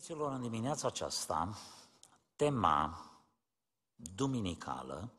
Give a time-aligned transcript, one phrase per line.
[0.00, 1.58] Iubiților, în dimineața aceasta,
[2.36, 3.10] tema
[3.94, 5.12] duminicală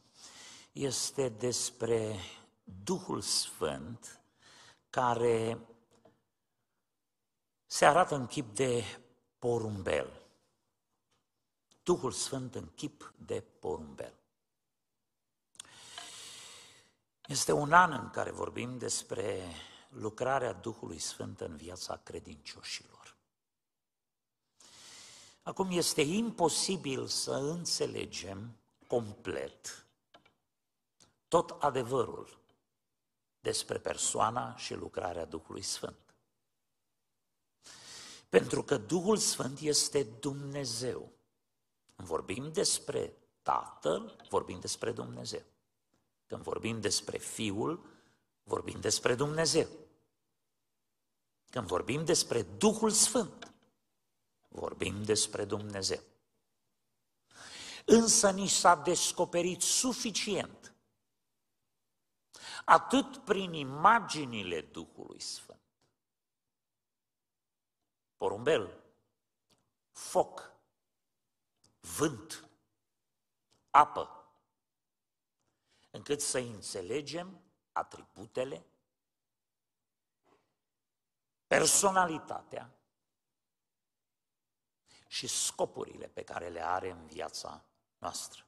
[0.71, 2.19] este despre
[2.63, 4.21] Duhul Sfânt
[4.89, 5.67] care
[7.65, 8.83] se arată în chip de
[9.39, 10.21] porumbel.
[11.83, 14.13] Duhul Sfânt în chip de porumbel.
[17.27, 19.43] Este un an în care vorbim despre
[19.89, 23.00] lucrarea Duhului Sfânt în viața credincioșilor.
[25.51, 28.55] Acum este imposibil să înțelegem
[28.87, 29.85] complet
[31.27, 32.39] tot adevărul
[33.39, 36.15] despre persoana și lucrarea Duhului Sfânt.
[38.29, 41.11] Pentru că Duhul Sfânt este Dumnezeu.
[41.95, 45.43] Vorbim despre Tatăl, vorbim despre Dumnezeu.
[46.27, 47.85] Când vorbim despre Fiul,
[48.43, 49.67] vorbim despre Dumnezeu.
[51.49, 53.50] Când vorbim despre Duhul Sfânt,
[54.51, 56.03] vorbim despre Dumnezeu.
[57.85, 60.75] Însă ni s-a descoperit suficient,
[62.65, 65.59] atât prin imaginile Duhului Sfânt,
[68.17, 68.83] porumbel,
[69.91, 70.51] foc,
[71.79, 72.49] vânt,
[73.69, 74.33] apă,
[75.91, 78.65] încât să înțelegem atributele,
[81.47, 82.80] personalitatea
[85.11, 87.65] și scopurile pe care le are în viața
[87.97, 88.45] noastră.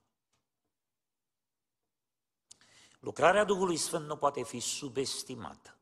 [2.99, 5.77] Lucrarea Duhului Sfânt nu poate fi subestimată.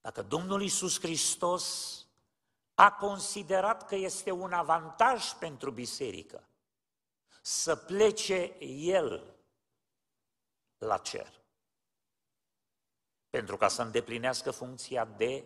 [0.00, 2.06] Dacă Domnul Isus Hristos
[2.74, 6.48] a considerat că este un avantaj pentru biserică
[7.40, 9.36] să plece El
[10.78, 11.40] la cer.
[13.30, 15.44] Pentru ca să îndeplinească funcția de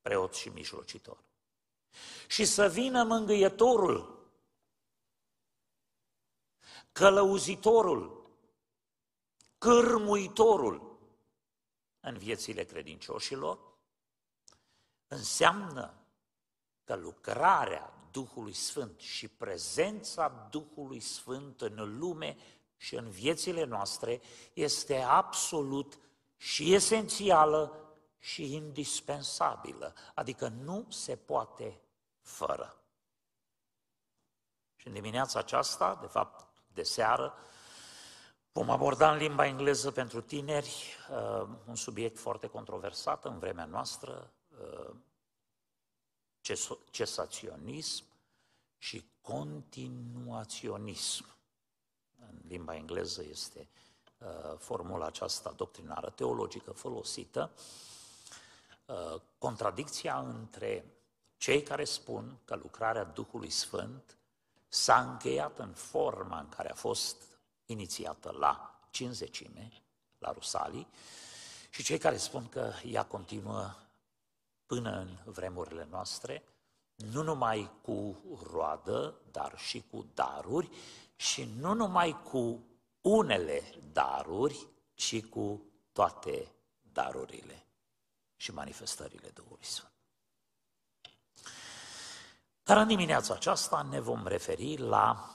[0.00, 1.25] preot și mijlocitor.
[2.28, 4.28] Și să vină mângâietorul,
[6.92, 8.30] călăuzitorul,
[9.58, 10.98] cârmuitorul.
[12.00, 13.58] În viețile credincioșilor,
[15.06, 15.94] înseamnă
[16.84, 22.36] că lucrarea Duhului Sfânt și prezența Duhului Sfânt în lume
[22.76, 24.20] și în viețile noastre
[24.52, 25.98] este absolut
[26.36, 27.80] și esențială
[28.18, 31.80] și indispensabilă, adică nu se poate
[32.26, 32.80] fără.
[34.76, 37.34] Și în dimineața aceasta, de fapt de seară,
[38.52, 44.32] vom aborda în limba engleză pentru tineri uh, un subiect foarte controversat în vremea noastră,
[44.60, 44.94] uh,
[46.90, 48.04] cesaționism
[48.78, 51.36] și continuaționism.
[52.18, 53.68] În limba engleză este
[54.18, 57.52] uh, formula aceasta doctrinară teologică folosită.
[58.86, 60.95] Uh, contradicția între
[61.36, 64.16] cei care spun că lucrarea Duhului Sfânt
[64.68, 67.16] s-a încheiat în forma în care a fost
[67.66, 69.72] inițiată la cinzecime,
[70.18, 70.88] la Rusalii,
[71.70, 73.74] și cei care spun că ea continuă
[74.66, 76.44] până în vremurile noastre,
[76.94, 78.16] nu numai cu
[78.50, 80.70] roadă, dar și cu daruri
[81.16, 82.64] și nu numai cu
[83.00, 86.52] unele daruri, ci cu toate
[86.92, 87.66] darurile
[88.36, 89.95] și manifestările Duhului Sfânt.
[92.66, 95.34] Dar în dimineața aceasta ne vom referi la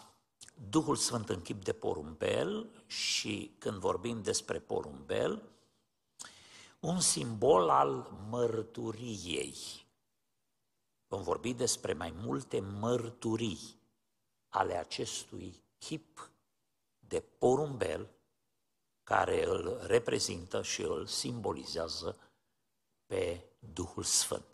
[0.69, 5.49] Duhul Sfânt în chip de porumbel și când vorbim despre porumbel,
[6.79, 9.55] un simbol al mărturiei.
[11.07, 13.79] Vom vorbi despre mai multe mărturii
[14.49, 16.31] ale acestui chip
[16.99, 18.09] de porumbel
[19.03, 22.17] care îl reprezintă și îl simbolizează
[23.05, 24.50] pe Duhul Sfânt.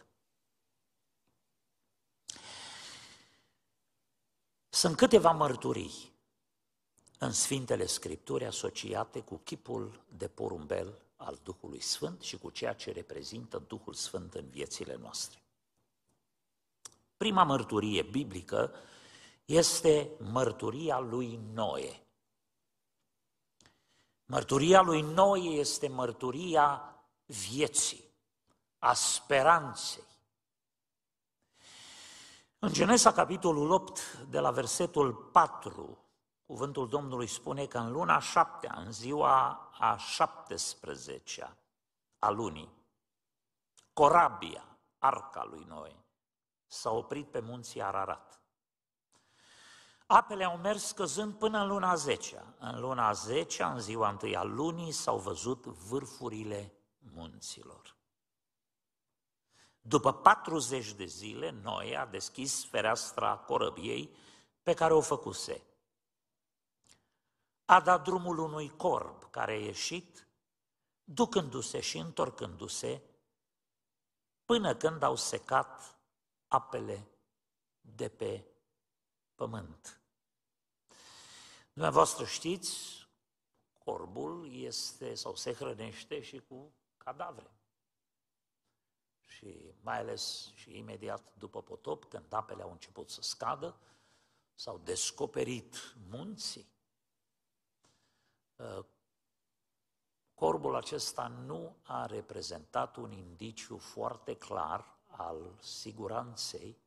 [4.78, 6.14] Sunt câteva mărturii
[7.18, 12.92] în Sfintele Scripturi asociate cu chipul de porumbel al Duhului Sfânt și cu ceea ce
[12.92, 15.44] reprezintă Duhul Sfânt în viețile noastre.
[17.18, 18.74] Prima mărturie biblică
[19.46, 22.02] este mărturia lui Noe.
[24.26, 26.96] Mărturia lui Noe este mărturia
[27.26, 28.03] vieții,
[28.80, 30.07] a speranței.
[32.59, 35.98] În Genesa, capitolul 8, de la versetul 4,
[36.46, 41.58] cuvântul Domnului spune că în luna șaptea, în ziua a 17
[42.20, 42.74] a lunii,
[43.94, 46.06] corabia, arca lui Noe,
[46.68, 48.42] s-a oprit pe munții Ararat.
[50.06, 52.56] Apele au mers scăzând până în luna 10.
[52.59, 57.97] În luna 10, în ziua întâi a lunii, s-au văzut vârfurile munților.
[59.87, 64.16] După 40 de zile, Noe a deschis fereastra corăbiei
[64.63, 65.63] pe care o făcuse.
[67.66, 70.28] A dat drumul unui corb care a ieșit,
[71.03, 73.01] ducându-se și întorcându-se,
[74.45, 75.97] până când au secat
[76.47, 77.07] apele
[77.81, 78.45] de pe
[79.35, 80.01] pământ.
[81.73, 83.07] Dumneavoastră știți,
[83.84, 87.57] corbul este sau se hrănește și cu cadavre.
[89.37, 93.79] Și mai ales și imediat după potop, când apele au început să scadă,
[94.55, 96.72] s-au descoperit munții.
[98.55, 98.85] Uh,
[100.34, 106.78] corbul acesta nu a reprezentat un indiciu foarte clar al siguranței,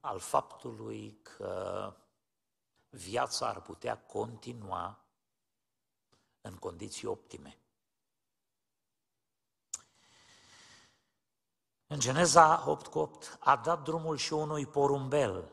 [0.00, 1.94] al faptului că
[2.88, 5.04] viața ar putea continua
[6.40, 7.63] în condiții optime.
[11.94, 15.50] În Geneza 8 cu 8 a dat drumul și unui porumbel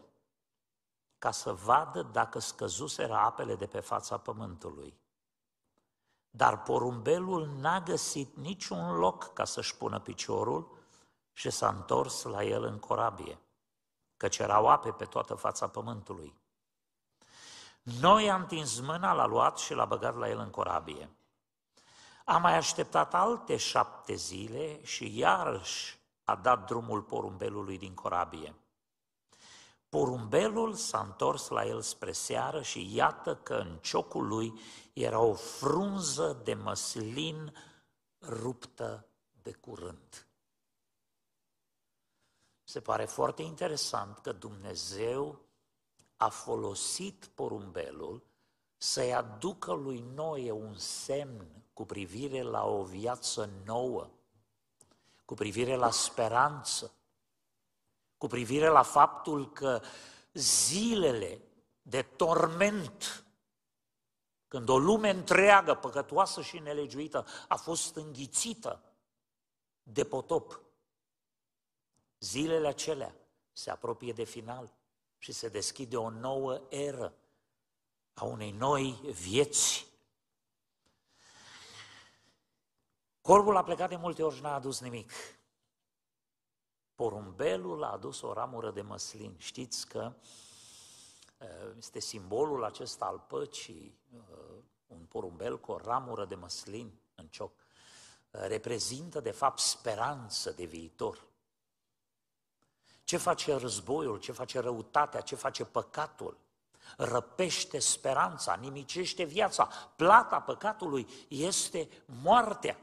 [1.17, 4.99] ca să vadă dacă scăzuseră apele de pe fața pământului.
[6.29, 10.77] Dar porumbelul n-a găsit niciun loc ca să-și pună piciorul
[11.33, 13.39] și s-a întors la el în corabie,
[14.17, 16.33] căci erau ape pe toată fața pământului.
[17.81, 21.09] Noi am întins mâna, l-a luat și l-a băgat la el în corabie.
[22.25, 28.55] A mai așteptat alte șapte zile și iarăși a dat drumul porumbelului din corabie.
[29.89, 34.59] Porumbelul s-a întors la el spre seară și iată că în ciocul lui
[34.93, 37.53] era o frunză de măslin
[38.21, 39.05] ruptă
[39.41, 40.27] de curând.
[42.63, 45.39] Se pare foarte interesant că Dumnezeu
[46.17, 48.23] a folosit porumbelul
[48.77, 54.09] să-i aducă lui Noe un semn cu privire la o viață nouă,
[55.31, 56.93] cu privire la speranță,
[58.17, 59.81] cu privire la faptul că
[60.33, 61.41] zilele
[61.81, 63.25] de torment,
[64.47, 68.83] când o lume întreagă, păcătoasă și nelegiuită, a fost înghițită
[69.83, 70.61] de potop,
[72.19, 73.15] zilele acelea
[73.51, 74.73] se apropie de final
[75.17, 77.13] și se deschide o nouă eră
[78.13, 79.90] a unei noi vieți.
[83.21, 85.11] Corbul a plecat de multe ori și n-a adus nimic.
[86.95, 89.35] Porumbelul a adus o ramură de măslin.
[89.37, 90.13] Știți că
[91.37, 91.47] uh,
[91.77, 97.51] este simbolul acesta al păcii, uh, un porumbel cu o ramură de măslin în cioc.
[98.31, 101.23] Uh, reprezintă, de fapt, speranță de viitor.
[103.03, 106.37] Ce face războiul, ce face răutatea, ce face păcatul?
[106.97, 109.69] Răpește speranța, nimicește viața.
[109.95, 112.77] Plata păcatului este moartea.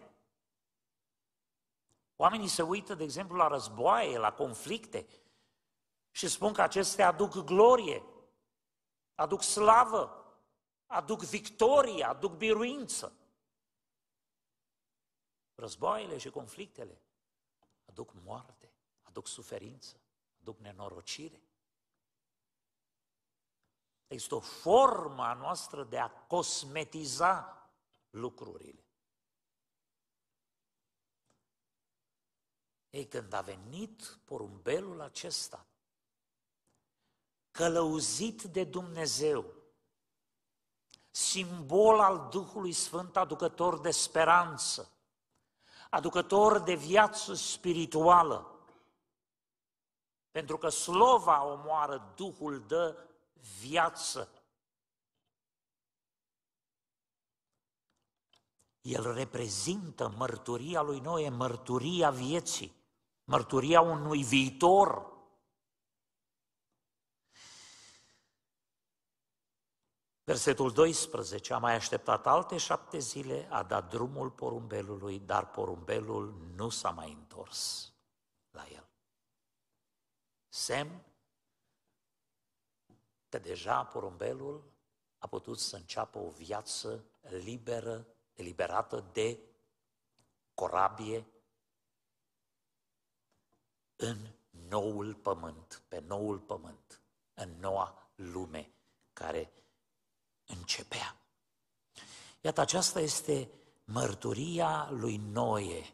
[2.21, 5.07] Oamenii se uită, de exemplu, la războaie, la conflicte
[6.11, 8.05] și spun că acestea aduc glorie,
[9.15, 10.35] aduc slavă,
[10.87, 13.13] aduc victorie, aduc biruință.
[15.55, 17.03] Războaiele și conflictele
[17.85, 18.73] aduc moarte,
[19.03, 20.01] aduc suferință
[20.41, 21.43] aduc nenorocire.
[24.07, 27.63] Este o formă a noastră de a cosmetiza
[28.11, 28.88] lucrurile.
[32.91, 35.67] Ei, când a venit porumbelul acesta,
[37.51, 39.55] călăuzit de Dumnezeu,
[41.11, 44.93] simbol al Duhului Sfânt, aducător de speranță,
[45.91, 48.59] aducător de viață spirituală,
[50.31, 53.09] pentru că slova omoară, Duhul dă
[53.61, 54.29] viață.
[58.81, 62.78] El reprezintă mărturia lui Noe, mărturia vieții,
[63.29, 65.17] mărturia unui viitor.
[70.25, 76.69] Versetul 12, a mai așteptat alte șapte zile, a dat drumul porumbelului, dar porumbelul nu
[76.69, 77.93] s-a mai întors
[78.51, 78.89] la el
[80.49, 81.03] semn
[83.29, 84.73] că deja porumbelul
[85.19, 89.39] a putut să înceapă o viață liberă, eliberată de
[90.55, 91.27] corabie
[93.99, 94.17] în
[94.69, 97.01] noul pământ, pe noul pământ,
[97.35, 98.71] în noua lume
[99.13, 99.53] care
[100.47, 101.17] începea.
[102.41, 103.51] Iată, aceasta este
[103.85, 105.93] mărturia lui Noe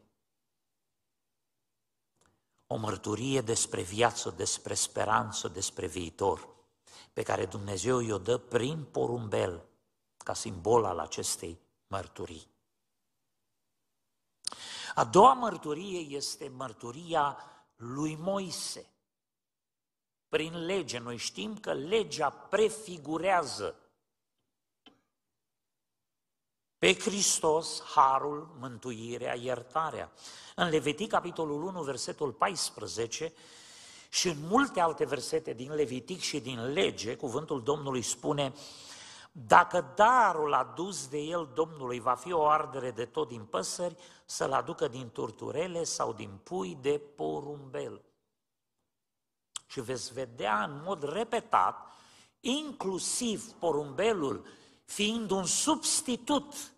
[2.66, 6.48] o mărturie despre viață, despre speranță, despre viitor,
[7.12, 9.64] pe care Dumnezeu i-o dă prin porumbel,
[10.16, 12.46] ca simbol al acestei mărturii.
[14.94, 17.38] A doua mărturie este mărturia
[17.92, 18.86] lui Moise.
[20.28, 23.78] Prin lege, noi știm că legea prefigurează
[26.78, 30.12] pe Hristos, harul, mântuirea, iertarea.
[30.54, 33.32] În Levitic, capitolul 1, versetul 14,
[34.08, 38.54] și în multe alte versete din Levitic și din lege, cuvântul Domnului spune,
[39.36, 44.52] dacă darul adus de el Domnului va fi o ardere de tot din păsări, să-l
[44.52, 48.04] aducă din turturele sau din pui de porumbel.
[49.66, 51.86] Și veți vedea în mod repetat,
[52.40, 54.46] inclusiv porumbelul
[54.84, 56.72] fiind un substitut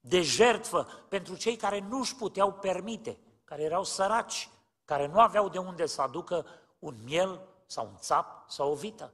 [0.00, 4.48] de jertfă pentru cei care nu își puteau permite, care erau săraci,
[4.84, 6.46] care nu aveau de unde să aducă
[6.78, 9.12] un miel sau un țap sau o vită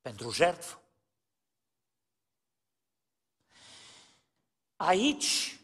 [0.00, 0.80] pentru jertfă.
[4.76, 5.60] Aici,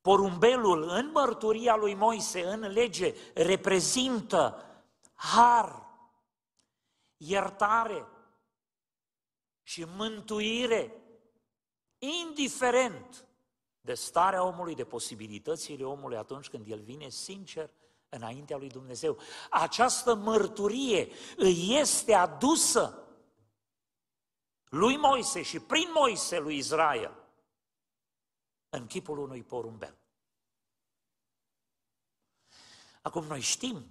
[0.00, 4.64] porumbelul în mărturia lui Moise, în lege, reprezintă
[5.14, 5.88] har,
[7.16, 8.06] iertare
[9.62, 10.94] și mântuire
[11.98, 13.24] indiferent
[13.80, 17.70] de starea omului, de posibilitățile omului atunci când el vine sincer
[18.08, 19.18] înaintea lui Dumnezeu.
[19.50, 23.08] Această mărturie îi este adusă
[24.64, 27.19] lui Moise și prin Moise lui Israel
[28.70, 29.98] în chipul unui porumbel.
[33.02, 33.86] Acum noi știm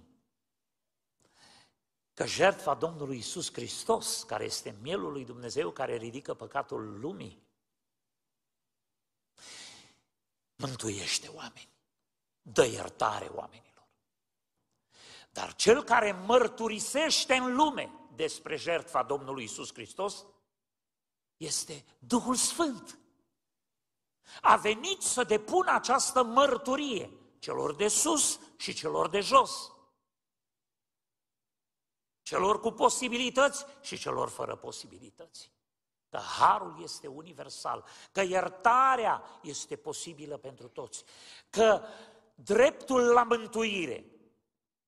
[2.14, 7.42] că jertfa Domnului Isus Hristos, care este mielul lui Dumnezeu, care ridică păcatul lumii,
[10.56, 11.68] mântuiește oameni,
[12.42, 13.88] dă iertare oamenilor.
[15.30, 20.24] Dar cel care mărturisește în lume despre jertfa Domnului Isus Hristos
[21.36, 22.99] este Duhul Sfânt.
[24.40, 29.72] A venit să depună această mărturie celor de sus și celor de jos,
[32.22, 35.52] celor cu posibilități și celor fără posibilități
[36.10, 41.04] că harul este universal, că iertarea este posibilă pentru toți,
[41.50, 41.82] că
[42.34, 44.04] dreptul la mântuire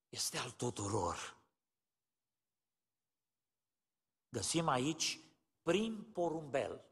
[0.09, 1.37] este al tuturor.
[4.29, 5.21] Găsim aici,
[5.63, 6.85] prin porumbel,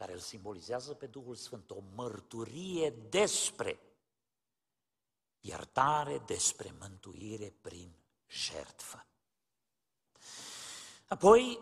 [0.00, 3.80] care îl simbolizează pe Duhul Sfânt, o mărturie despre
[5.40, 7.92] iertare, despre mântuire prin
[8.26, 9.06] jertfă.
[11.08, 11.60] Apoi,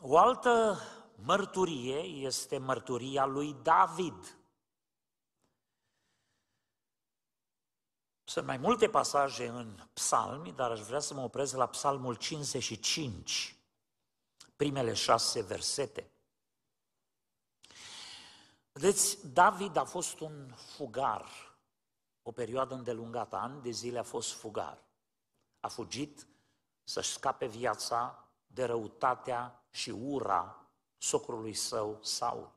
[0.00, 0.80] o altă
[1.14, 4.38] mărturie este mărturia lui David.
[8.24, 13.56] Sunt mai multe pasaje în psalmi, dar aș vrea să mă opresc la psalmul 55,
[14.56, 16.10] primele șase versete.
[18.78, 21.56] Vedeți, David a fost un fugar,
[22.22, 24.78] o perioadă îndelungată, ani de zile a fost fugar.
[25.60, 26.26] A fugit
[26.84, 30.66] să-și scape viața de răutatea și ura
[30.98, 32.52] socrului său Saul.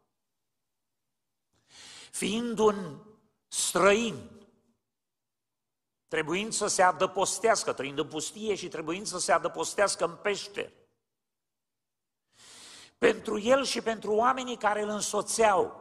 [2.12, 2.98] Fiind un
[3.48, 4.30] străin,
[6.08, 10.74] trebuind să se adăpostească, trăind în pustie și trebuind să se adăpostească în pește.
[12.98, 15.81] Pentru el și pentru oamenii care îl însoțeau,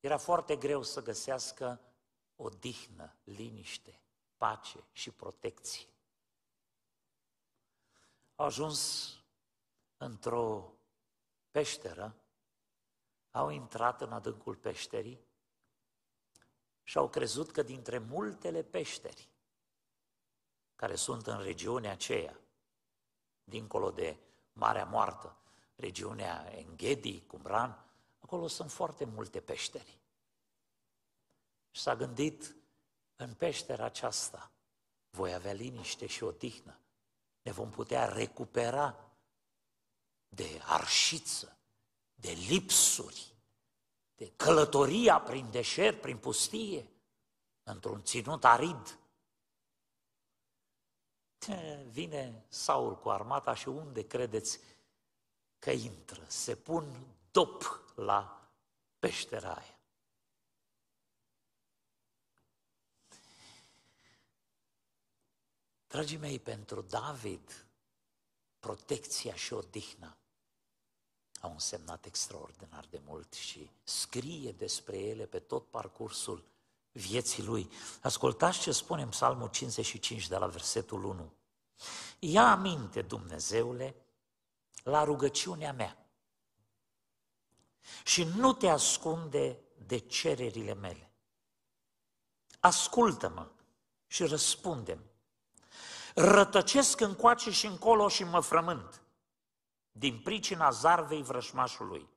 [0.00, 1.80] era foarte greu să găsească
[2.36, 4.00] odihnă, liniște,
[4.36, 5.88] pace și protecție.
[8.34, 9.14] Au ajuns
[9.96, 10.72] într-o
[11.50, 12.14] peșteră,
[13.30, 15.20] au intrat în adâncul peșterii
[16.82, 19.28] și au crezut că dintre multele peșteri
[20.74, 22.40] care sunt în regiunea aceea,
[23.44, 24.18] dincolo de
[24.52, 25.36] Marea Moartă,
[25.74, 27.89] regiunea Enghedi, Cumran,
[28.30, 29.98] acolo sunt foarte multe peșteri.
[31.70, 32.56] Și s-a gândit,
[33.16, 34.50] în peștera aceasta
[35.10, 36.78] voi avea liniște și odihnă,
[37.42, 39.10] ne vom putea recupera
[40.28, 41.56] de arșiță,
[42.14, 43.34] de lipsuri,
[44.14, 46.90] de călătoria prin deșert, prin pustie,
[47.62, 48.98] într-un ținut arid.
[51.88, 54.60] Vine Saul cu armata și unde credeți
[55.58, 56.24] că intră?
[56.26, 58.50] Se pun dop la
[58.98, 59.78] peștera aia.
[65.86, 67.66] Dragii mei, pentru David,
[68.58, 70.16] protecția și odihna
[71.40, 76.44] au însemnat extraordinar de mult și scrie despre ele pe tot parcursul
[76.92, 77.70] vieții lui.
[78.02, 81.32] Ascultați ce spune în Psalmul 55 de la versetul 1.
[82.18, 83.94] Ia aminte, Dumnezeule,
[84.82, 85.99] la rugăciunea mea
[88.04, 91.12] și nu te ascunde de cererile mele.
[92.60, 93.50] Ascultă-mă
[94.06, 95.04] și răspundem.
[96.14, 99.02] Rătăcesc încoace și încolo și mă frământ
[99.92, 102.08] din pricina zarvei vrășmașului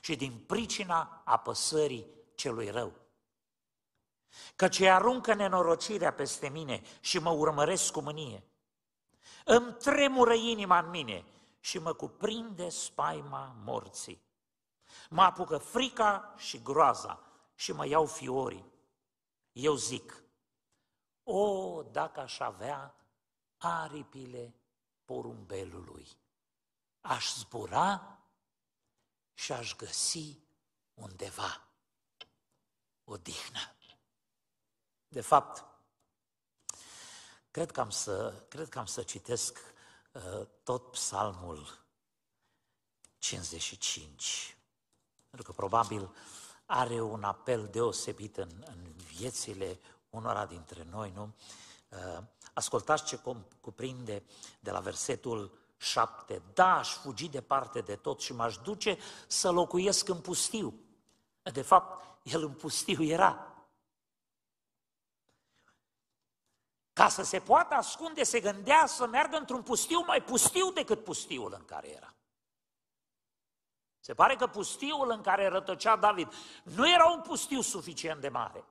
[0.00, 2.92] și din pricina apăsării celui rău.
[4.56, 8.44] Căci aruncă nenorocirea peste mine și mă urmăresc cu mânie.
[9.44, 11.24] Îmi tremură inima în mine
[11.60, 14.22] și mă cuprinde spaima morții.
[15.10, 17.20] Mă apucă frica și groaza
[17.54, 18.72] și mă iau fiorii.
[19.52, 20.22] Eu zic,
[21.22, 22.94] o, dacă aș avea
[23.56, 24.54] aripile
[25.04, 26.08] porumbelului,
[27.00, 28.18] aș zbura
[29.34, 30.38] și aș găsi
[30.94, 31.68] undeva
[33.04, 33.74] odihnă.
[35.08, 35.64] De fapt,
[37.50, 39.58] cred că am să, cred că am să citesc
[40.12, 41.84] uh, tot psalmul
[43.18, 44.56] 55,
[45.30, 46.14] pentru că probabil
[46.66, 51.32] are un apel deosebit în, în viețile unora dintre noi, nu?
[51.88, 52.22] Uh,
[52.52, 53.20] ascultați ce
[53.60, 54.22] cuprinde
[54.60, 56.42] de la versetul 7.
[56.54, 60.74] Da, aș fugi departe de tot și m-aș duce să locuiesc în pustiu.
[61.42, 63.54] De fapt, el în pustiu era.
[66.92, 71.54] Ca să se poată ascunde, se gândea să meargă într-un pustiu mai pustiu decât pustiul
[71.58, 72.14] în care era.
[74.00, 78.64] Se pare că pustiul în care rătăcea David nu era un pustiu suficient de mare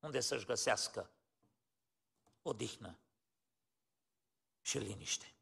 [0.00, 1.10] unde să-și găsească
[2.42, 2.96] odihnă
[4.60, 5.34] și liniște.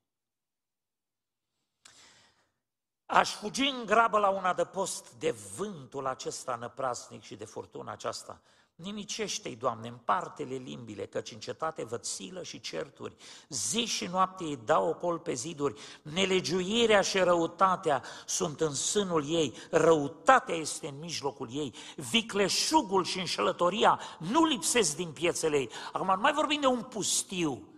[3.06, 8.40] Aș fugi în grabă la un adăpost de vântul acesta năprasnic și de furtuna aceasta.
[8.82, 13.14] Nimicește-i, Doamne, împarte-le limbile, căci în cetate văd silă și certuri.
[13.48, 15.80] Zi și noapte îi dau ocol pe ziduri.
[16.02, 19.54] Nelegiuirea și răutatea sunt în sânul ei.
[19.70, 21.74] Răutatea este în mijlocul ei.
[21.96, 25.70] Vicleșugul și înșelătoria nu lipsesc din piețele ei.
[25.92, 27.68] Acum nu mai vorbim de un pustiu,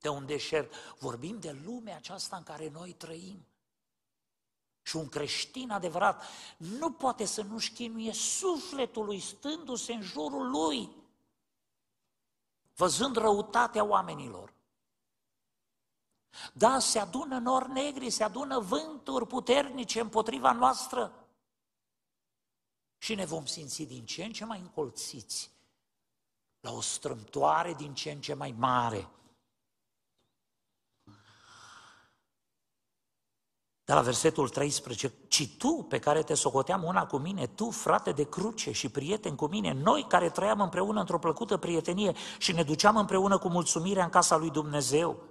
[0.00, 0.72] de un deșert.
[0.98, 3.49] Vorbim de lumea aceasta în care noi trăim.
[4.82, 6.22] Și un creștin adevărat
[6.56, 10.90] nu poate să nu-și chinuie sufletul lui stându-se în jurul lui,
[12.74, 14.54] văzând răutatea oamenilor.
[16.52, 21.12] Da, se adună nori negri, se adună vânturi puternice împotriva noastră
[22.98, 25.50] și ne vom simți din ce în ce mai încolțiți
[26.60, 29.08] la o strâmtoare din ce în ce mai mare
[33.90, 38.12] De la versetul 13, ci tu pe care te socoteam una cu mine, tu frate
[38.12, 42.62] de cruce și prieten cu mine, noi care trăiam împreună într-o plăcută prietenie și ne
[42.62, 45.22] duceam împreună cu mulțumirea în casa lui Dumnezeu.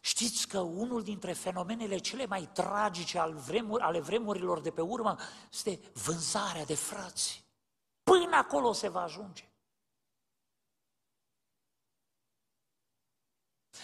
[0.00, 5.16] Știți că unul dintre fenomenele cele mai tragice ale, vremur, ale vremurilor de pe urmă
[5.52, 7.44] este vânzarea de frați.
[8.02, 9.45] Până acolo se va ajunge.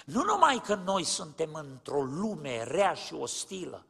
[0.07, 3.87] Nu numai că noi suntem într-o lume rea și ostilă,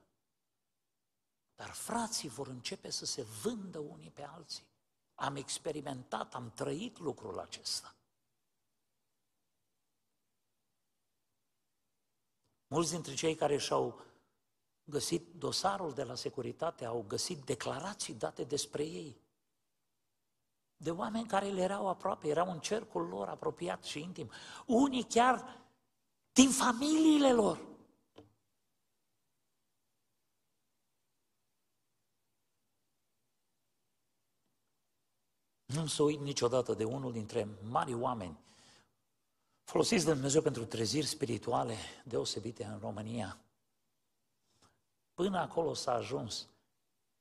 [1.55, 4.67] dar frații vor începe să se vândă unii pe alții.
[5.15, 7.95] Am experimentat, am trăit lucrul acesta.
[12.67, 14.01] Mulți dintre cei care și-au
[14.85, 19.21] găsit dosarul de la securitate au găsit declarații date despre ei.
[20.77, 24.31] De oameni care le erau aproape, erau în cercul lor apropiat și intim.
[24.67, 25.62] Unii chiar
[26.33, 27.71] din familiile lor.
[35.65, 38.39] Nu să uit niciodată de unul dintre mari oameni
[39.65, 43.39] folosiți de Dumnezeu pentru treziri spirituale deosebite în România.
[45.15, 46.49] Până acolo s-a ajuns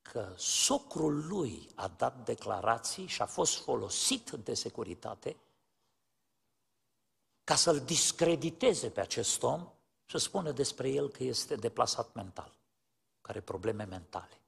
[0.02, 5.36] că socrul lui a dat declarații și a fost folosit de securitate
[7.52, 9.62] ca să-l discrediteze pe acest om
[10.06, 12.52] și să spună despre el că este deplasat mental,
[13.22, 14.42] care are probleme mentale.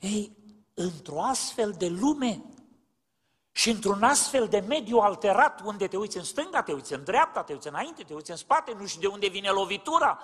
[0.00, 0.36] Ei,
[0.74, 2.42] într-o astfel de lume
[3.52, 7.42] și într-un astfel de mediu alterat, unde te uiți în stânga, te uiți în dreapta,
[7.42, 10.20] te uiți înainte, te uiți în spate, nu știi de unde vine lovitura,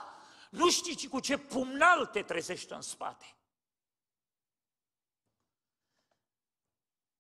[0.50, 3.35] nu știi cu ce pumnal te trezești în spate.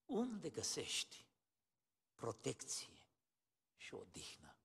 [0.06, 1.26] Unde găsești
[2.14, 3.06] protecție
[3.76, 4.56] și odihnă?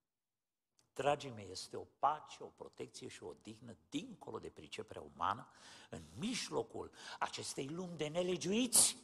[0.93, 5.47] Dragii mei, este o pace, o protecție și o odihnă dincolo de priceperea umană,
[5.89, 8.97] în mijlocul acestei lumi de nelegiuiți,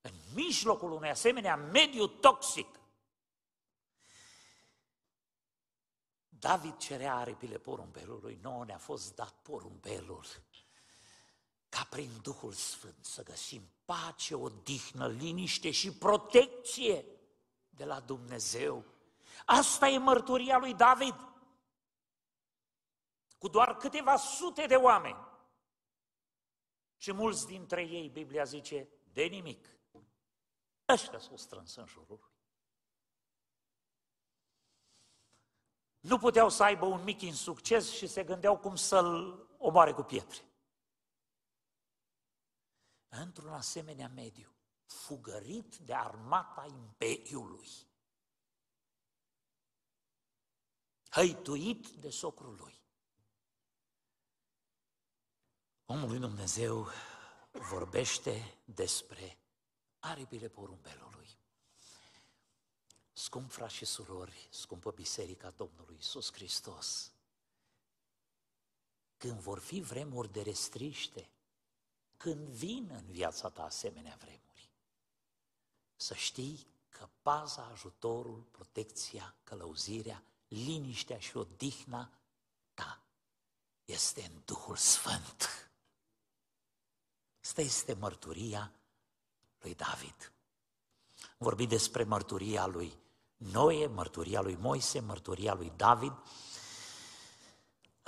[0.00, 2.80] în mijlocul unui asemenea mediu toxic.
[6.28, 10.24] David cerea aripile porumbelului, nouă ne-a fost dat porumbelul
[11.78, 17.04] ca prin Duhul Sfânt să găsim pace, odihnă, liniște și protecție
[17.68, 18.84] de la Dumnezeu.
[19.46, 21.14] Asta e mărturia lui David.
[23.38, 25.26] Cu doar câteva sute de oameni.
[26.96, 29.68] Și mulți dintre ei, Biblia zice, de nimic.
[30.88, 32.36] Ăștia s-au strâns în jurul lui.
[36.00, 40.47] Nu puteau să aibă un mic insucces și se gândeau cum să-l omoare cu pietre.
[43.08, 44.52] Într-un asemenea mediu,
[44.86, 47.68] fugărit de armata imperiului,
[51.10, 52.80] hăituit de socrul lui.
[55.86, 56.88] Omul lui Dumnezeu
[57.52, 59.38] vorbește despre
[59.98, 61.38] aripile porumbelului.
[63.12, 67.12] Scump frați și surori, scumpă Biserica Domnului Iisus Hristos,
[69.16, 71.30] când vor fi vremuri de restriște,
[72.18, 74.70] când vin în viața ta asemenea vremuri,
[75.96, 82.10] să știi că paza, ajutorul, protecția, călăuzirea, liniștea și odihna
[82.74, 83.02] ta
[83.84, 85.70] este în Duhul Sfânt.
[87.40, 88.72] Asta este mărturia
[89.60, 90.32] lui David.
[91.38, 92.98] Vorbi despre mărturia lui
[93.36, 96.12] Noe, mărturia lui Moise, mărturia lui David.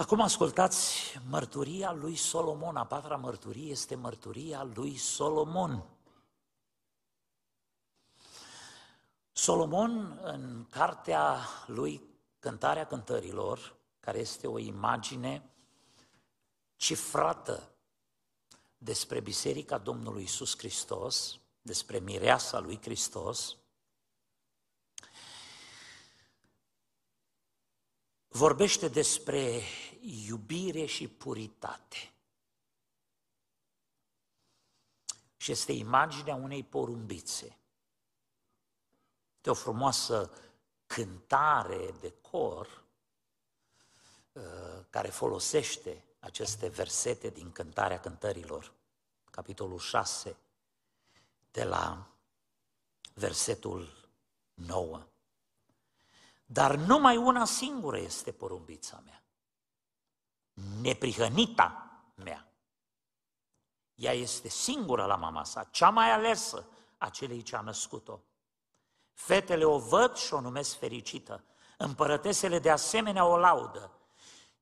[0.01, 2.77] Acum ascultați mărturia lui Solomon.
[2.77, 5.85] A patra mărturie este mărturia lui Solomon.
[9.33, 12.03] Solomon, în cartea lui
[12.39, 15.51] Cântarea Cântărilor, care este o imagine
[16.77, 17.71] cifrată
[18.79, 23.57] despre Biserica Domnului Isus Hristos, despre mireasa lui Hristos,
[28.29, 29.63] vorbește despre
[30.01, 32.13] iubire și puritate.
[35.37, 37.59] Și este imaginea unei porumbițe.
[39.41, 40.31] De o frumoasă
[40.87, 42.85] cântare de cor
[44.33, 48.73] uh, care folosește aceste versete din Cântarea Cântărilor,
[49.31, 50.37] capitolul 6,
[51.51, 52.11] de la
[53.15, 54.09] versetul
[54.55, 55.07] 9.
[56.47, 59.20] Dar numai una singură este porumbița mea,
[60.81, 62.53] neprihănita mea.
[63.94, 66.66] Ea este singură la mama sa, cea mai alesă
[66.99, 68.20] a celei ce a născut-o.
[69.12, 71.44] Fetele o văd și o numesc fericită,
[71.79, 73.92] împărătesele de asemenea o laudă.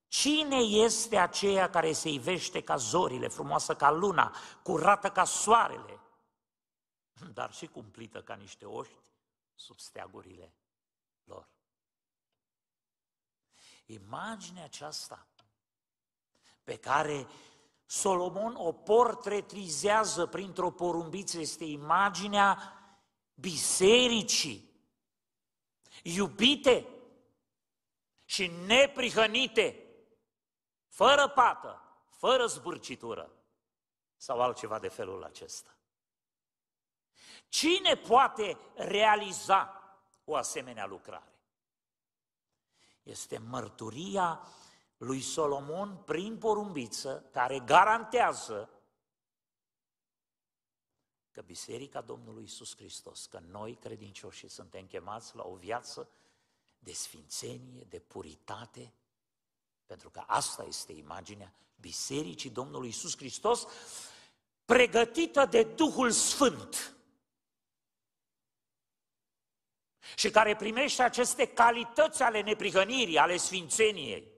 [0.09, 6.01] Cine este aceea care se ivește ca zorile, frumoasă ca luna, curată ca soarele,
[7.33, 8.95] dar și cumplită ca niște oști
[9.55, 10.55] sub steagurile
[11.25, 11.49] lor?
[13.87, 15.27] Imaginea aceasta
[16.69, 17.27] pe care
[17.87, 22.73] Solomon o portretizează printr-o porumbiță este imaginea
[23.35, 24.71] bisericii
[26.03, 26.89] iubite
[28.25, 29.85] și neprihănite
[30.87, 33.33] fără pată, fără zbârcitură
[34.17, 35.77] sau altceva de felul acesta.
[37.49, 39.83] Cine poate realiza
[40.25, 41.39] o asemenea lucrare?
[43.03, 44.41] Este mărturia
[44.99, 48.71] lui Solomon prin porumbiță care garantează
[51.31, 56.09] că Biserica Domnului Isus Hristos, că noi credincioși suntem chemați la o viață
[56.79, 58.93] de sfințenie, de puritate,
[59.87, 63.67] pentru că asta este imaginea Bisericii Domnului Isus Hristos,
[64.65, 66.97] pregătită de Duhul Sfânt.
[70.15, 74.38] Și care primește aceste calități ale neprihănirii, ale sfințeniei,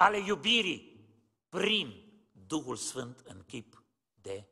[0.00, 1.08] ale iubirii,
[1.48, 2.12] prin
[2.46, 3.84] Duhul Sfânt în chip
[4.14, 4.46] de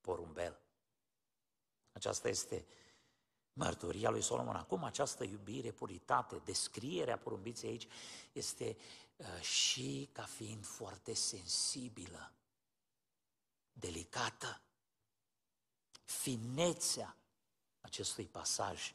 [0.00, 0.60] porumbel.
[1.92, 2.66] Aceasta este
[3.52, 4.56] mărturia lui Solomon.
[4.56, 7.86] Acum această iubire, puritate, descrierea porumbiței aici
[8.32, 8.76] este
[9.16, 12.32] uh, și ca fiind foarte sensibilă,
[13.72, 14.60] delicată.
[16.04, 17.16] Finețea
[17.80, 18.94] acestui pasaj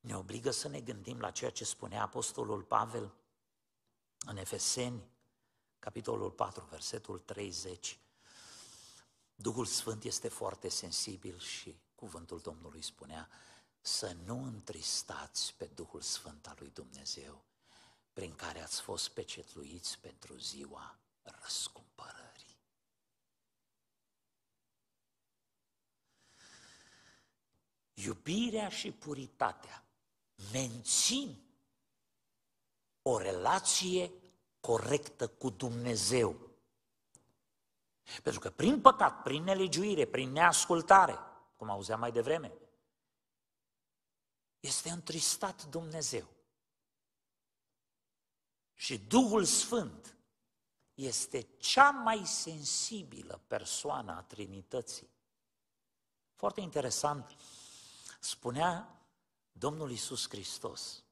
[0.00, 3.14] ne obligă să ne gândim la ceea ce spunea Apostolul Pavel
[4.24, 5.10] în Efeseni,
[5.78, 7.98] capitolul 4, versetul 30.
[9.34, 13.28] Duhul Sfânt este foarte sensibil și cuvântul Domnului spunea
[13.80, 17.44] să nu întristați pe Duhul Sfânt al lui Dumnezeu,
[18.12, 22.60] prin care ați fost pecetluiți pentru ziua răscumpărării.
[27.94, 29.84] Iubirea și puritatea
[30.52, 31.51] mențin
[33.02, 34.12] o relație
[34.60, 36.50] corectă cu Dumnezeu.
[38.22, 41.18] Pentru că prin păcat, prin nelegiuire, prin neascultare,
[41.56, 42.52] cum auzeam mai devreme,
[44.60, 46.26] este întristat Dumnezeu.
[48.74, 50.16] Și Duhul Sfânt
[50.94, 55.10] este cea mai sensibilă persoană a Trinității.
[56.34, 57.36] Foarte interesant,
[58.20, 59.00] spunea
[59.52, 61.02] Domnul Isus Hristos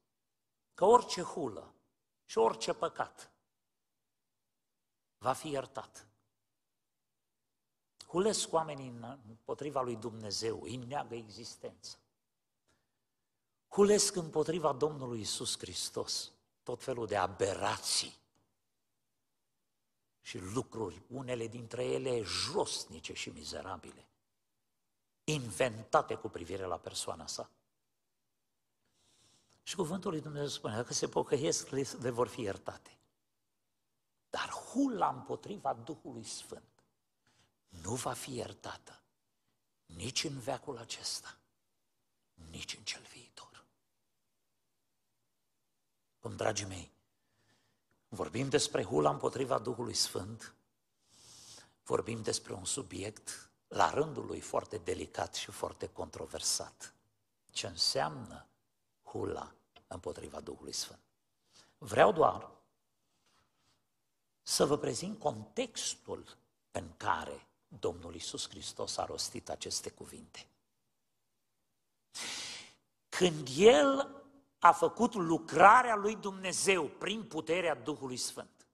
[0.81, 1.73] că orice hulă
[2.31, 3.31] și orice păcat
[5.17, 6.07] va fi iertat.
[8.07, 8.87] Hulesc oamenii
[9.27, 11.97] împotriva lui Dumnezeu, îi neagă existența.
[13.67, 16.31] Hulesc împotriva Domnului Isus Hristos
[16.63, 18.17] tot felul de aberații
[20.21, 24.07] și lucruri, unele dintre ele josnice și mizerabile,
[25.23, 27.49] inventate cu privire la persoana sa.
[29.71, 32.97] Și cuvântul lui Dumnezeu spune că se pocăiesc, le vor fi iertate.
[34.29, 36.83] Dar hula împotriva Duhului Sfânt
[37.67, 39.01] nu va fi iertată
[39.85, 41.37] nici în veacul acesta,
[42.49, 43.65] nici în cel viitor.
[46.19, 46.91] Cum, dragii mei,
[48.07, 50.55] vorbim despre hula împotriva Duhului Sfânt,
[51.83, 56.93] vorbim despre un subiect la rândul lui foarte delicat și foarte controversat.
[57.51, 58.47] Ce înseamnă
[59.03, 59.55] hula
[59.93, 60.99] împotriva Duhului Sfânt?
[61.77, 62.49] Vreau doar
[64.41, 66.37] să vă prezint contextul
[66.71, 70.47] în care Domnul Isus Hristos a rostit aceste cuvinte.
[73.09, 74.21] Când El
[74.59, 78.67] a făcut lucrarea lui Dumnezeu prin puterea Duhului Sfânt.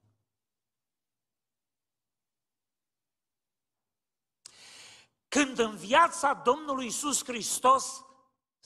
[5.28, 8.04] Când în viața Domnului Isus Hristos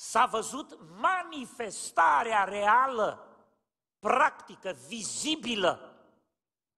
[0.02, 3.36] s-a văzut manifestarea reală,
[3.98, 5.96] practică, vizibilă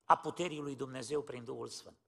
[0.04, 1.98] a puterii lui Dumnezeu prin Duhul Sfânt.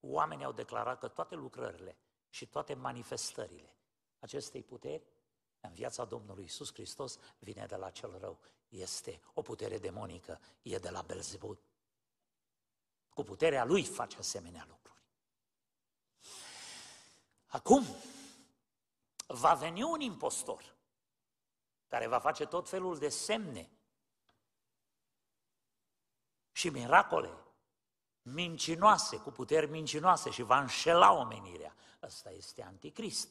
[0.00, 1.98] Oamenii au declarat că toate lucrările
[2.28, 3.76] și toate manifestările
[4.18, 5.06] acestei puteri
[5.60, 8.38] în viața Domnului Isus Hristos vine de la cel rău.
[8.68, 11.58] Este o putere demonică, e de la Belzebud.
[13.08, 15.02] Cu puterea lui face asemenea lucruri.
[17.46, 17.84] Acum,
[19.32, 20.76] va veni un impostor
[21.88, 23.70] care va face tot felul de semne
[26.52, 27.42] și miracole
[28.22, 31.74] mincinoase, cu puteri mincinoase și va înșela omenirea.
[32.02, 33.28] Ăsta este anticrist.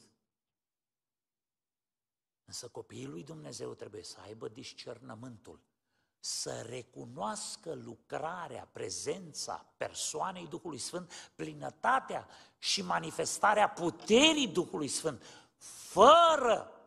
[2.44, 5.60] Însă copiii lui Dumnezeu trebuie să aibă discernământul,
[6.20, 15.22] să recunoască lucrarea, prezența persoanei Duhului Sfânt, plinătatea și manifestarea puterii Duhului Sfânt,
[15.62, 16.82] fără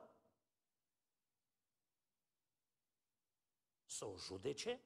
[3.85, 4.81] să o judece,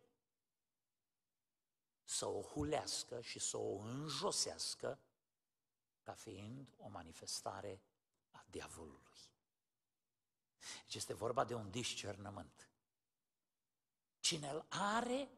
[2.04, 5.00] să o hulească și să o înjosească
[6.02, 7.82] ca fiind o manifestare
[8.32, 9.18] a diavolului.
[10.84, 12.70] Deci este vorba de un discernământ.
[14.20, 15.30] Cine îl are,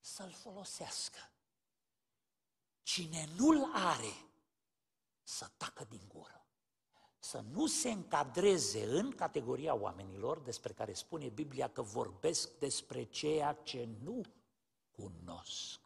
[0.00, 1.30] să-l folosească.
[2.82, 4.28] Cine nu-l are,
[5.22, 6.47] să tacă din gură.
[7.18, 13.52] Să nu se încadreze în categoria oamenilor despre care spune Biblia că vorbesc despre ceea
[13.52, 14.20] ce nu
[14.90, 15.80] cunosc.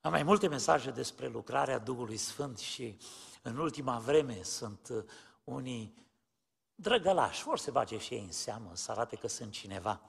[0.00, 2.98] Am mai multe mesaje despre lucrarea Duhului Sfânt și
[3.42, 5.06] în ultima vreme sunt
[5.44, 6.06] unii
[6.74, 10.00] drăgălași, vor să bage și ei în seamă, să arate că sunt cineva.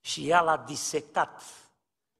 [0.00, 1.42] Și el a disecat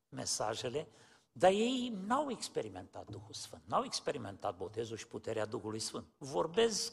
[0.09, 0.89] mesajele,
[1.38, 6.07] dar ei n-au experimentat Duhul Sfânt, n-au experimentat botezul și puterea Duhului Sfânt.
[6.16, 6.92] Vorbesc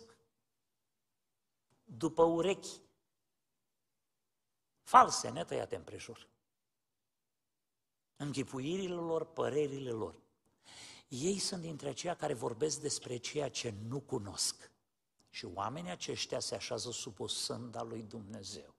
[1.84, 2.81] după urechi
[4.81, 6.27] false, netăiate împrejur.
[8.15, 10.15] Închipuirile lor, părerile lor.
[11.08, 14.71] Ei sunt dintre aceia care vorbesc despre ceea ce nu cunosc.
[15.29, 18.75] Și oamenii aceștia se așează sub o sânda lui Dumnezeu.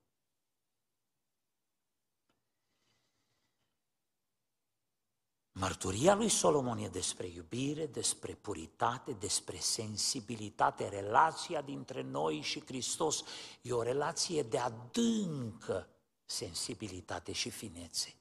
[5.59, 10.89] Mărturia lui Solomon e despre iubire, despre puritate, despre sensibilitate.
[10.89, 13.23] Relația dintre noi și Hristos
[13.63, 15.89] e o relație de adâncă
[16.25, 18.15] sensibilitate și finețe.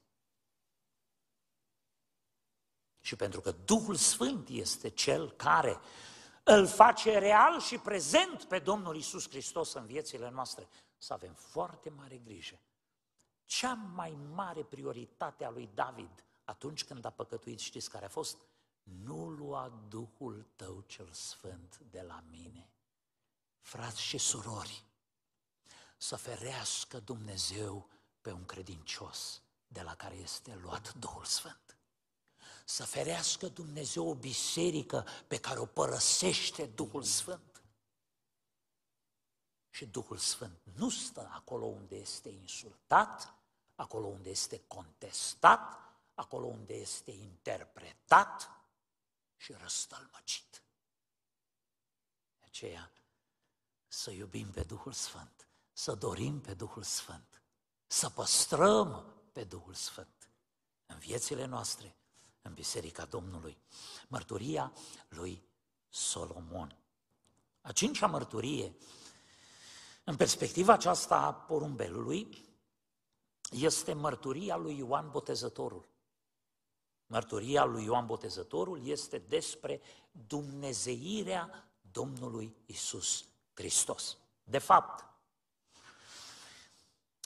[3.00, 5.78] Și pentru că Duhul Sfânt este Cel care
[6.42, 10.68] îl face real și prezent pe Domnul Isus Hristos în viețile noastre,
[10.98, 12.60] să avem foarte mare grijă.
[13.44, 18.38] Cea mai mare prioritate a lui David atunci când a păcătuit, știți care a fost?
[18.82, 22.70] Nu lua Duhul tău cel sfânt de la mine.
[23.60, 24.84] Frați și surori,
[25.96, 27.88] să ferească Dumnezeu
[28.20, 31.76] pe un credincios de la care este luat Duhul Sfânt.
[32.64, 37.62] Să ferească Dumnezeu o biserică pe care o părăsește Duhul Sfânt.
[39.70, 43.34] Și Duhul Sfânt nu stă acolo unde este insultat,
[43.74, 45.85] acolo unde este contestat,
[46.16, 48.50] acolo unde este interpretat
[49.36, 50.62] și răstălmăcit.
[52.38, 52.92] De aceea,
[53.86, 57.42] să iubim pe Duhul Sfânt, să dorim pe Duhul Sfânt,
[57.86, 60.30] să păstrăm pe Duhul Sfânt
[60.86, 61.96] în viețile noastre,
[62.42, 63.58] în Biserica Domnului.
[64.08, 64.72] Mărturia
[65.08, 65.48] lui
[65.88, 66.78] Solomon.
[67.60, 68.76] A cincea mărturie,
[70.04, 72.44] în perspectiva aceasta a porumbelului,
[73.50, 75.88] este mărturia lui Ioan Botezătorul.
[77.06, 84.16] Mărturia lui Ioan Botezătorul este despre dumnezeirea Domnului Isus Hristos.
[84.44, 85.04] De fapt,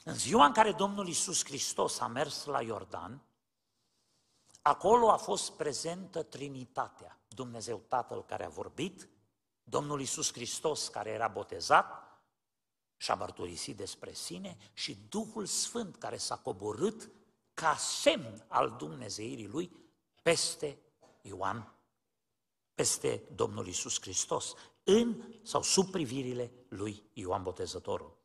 [0.03, 3.21] în ziua în care Domnul Isus Hristos a mers la Iordan,
[4.61, 7.19] acolo a fost prezentă Trinitatea.
[7.27, 9.09] Dumnezeu Tatăl care a vorbit,
[9.63, 12.11] Domnul Isus Hristos care era botezat
[12.97, 17.09] și a mărturisit despre sine și Duhul Sfânt care s-a coborât
[17.61, 19.71] ca semn al Dumnezeirii Lui
[20.23, 20.79] peste
[21.21, 21.73] Ioan,
[22.73, 28.17] peste Domnul Isus Hristos, în sau sub privirile lui Ioan Botezătorul.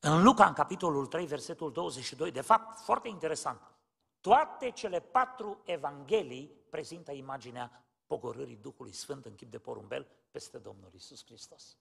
[0.00, 3.60] În Luca, în capitolul 3, versetul 22, de fapt, foarte interesant,
[4.20, 10.90] toate cele patru evanghelii prezintă imaginea pogorârii Duhului Sfânt în chip de porumbel peste Domnul
[10.94, 11.76] Isus Hristos.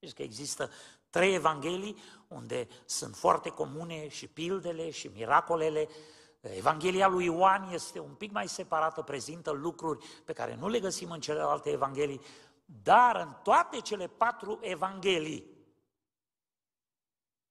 [0.00, 0.70] Știți că există
[1.10, 1.96] trei evanghelii
[2.28, 5.88] unde sunt foarte comune și pildele și miracolele.
[6.40, 11.10] Evanghelia lui Ioan este un pic mai separată, prezintă lucruri pe care nu le găsim
[11.10, 12.20] în celelalte evanghelii,
[12.64, 15.50] dar în toate cele patru evanghelii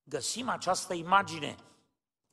[0.03, 1.55] găsim această imagine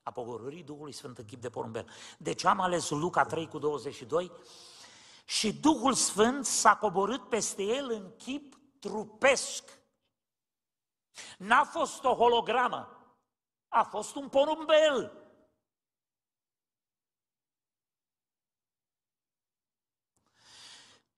[0.03, 1.89] a pogorârii Duhului Sfânt în chip de porumbel.
[2.19, 4.33] Deci am ales Luca 3 cu 22
[5.25, 9.85] și Duhul Sfânt s-a coborât peste el în chip trupesc.
[11.39, 12.97] N-a fost o hologramă,
[13.69, 15.27] a fost un porumbel.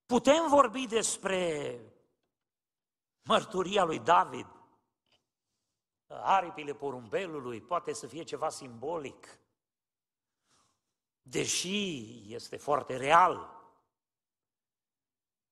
[0.07, 1.81] Putem vorbi despre
[3.23, 4.47] mărturia lui David,
[6.07, 9.41] aripile porumbelului, poate să fie ceva simbolic,
[11.23, 13.57] deși este foarte real.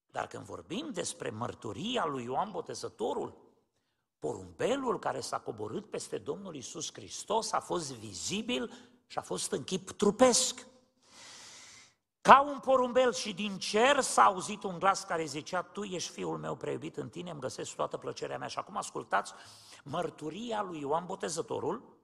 [0.06, 3.45] Dar când vorbim despre mărturia lui Ioan Botezătorul,
[4.18, 8.72] porumbelul care s-a coborât peste Domnul Isus Hristos a fost vizibil
[9.06, 10.66] și a fost în chip trupesc.
[12.20, 16.38] Ca un porumbel și din cer s-a auzit un glas care zicea, Tu ești fiul
[16.38, 18.48] meu preiubit, în tine îmi găsesc toată plăcerea mea.
[18.48, 19.32] Și acum ascultați
[19.84, 21.96] mărturia lui Ioan Botezătorul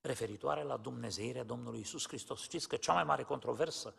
[0.00, 2.42] referitoare la Dumnezeirea Domnului Isus Hristos.
[2.42, 3.94] Știți că cea mai mare controversă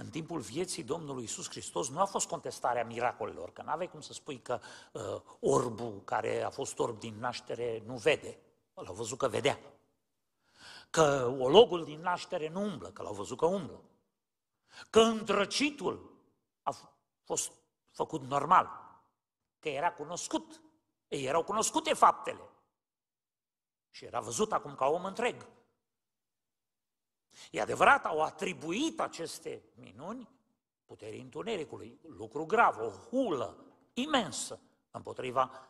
[0.00, 4.12] în timpul vieții Domnului Isus Hristos nu a fost contestarea miracolelor, că n-aveai cum să
[4.12, 4.60] spui că
[4.92, 8.38] uh, orbul care a fost orb din naștere nu vede.
[8.74, 9.58] L-au văzut că vedea.
[10.90, 13.80] Că ologul din naștere nu umblă, că l-au văzut că umblă.
[14.90, 16.10] Că îndrăcitul
[16.62, 16.74] a
[17.24, 17.52] fost
[17.90, 18.68] făcut normal,
[19.58, 20.62] că era cunoscut.
[21.08, 22.48] Ei erau cunoscute faptele.
[23.90, 25.46] Și era văzut acum ca om întreg.
[27.50, 30.28] E adevărat, au atribuit aceste minuni
[30.86, 35.68] puterii întunericului, lucru grav, o hulă imensă împotriva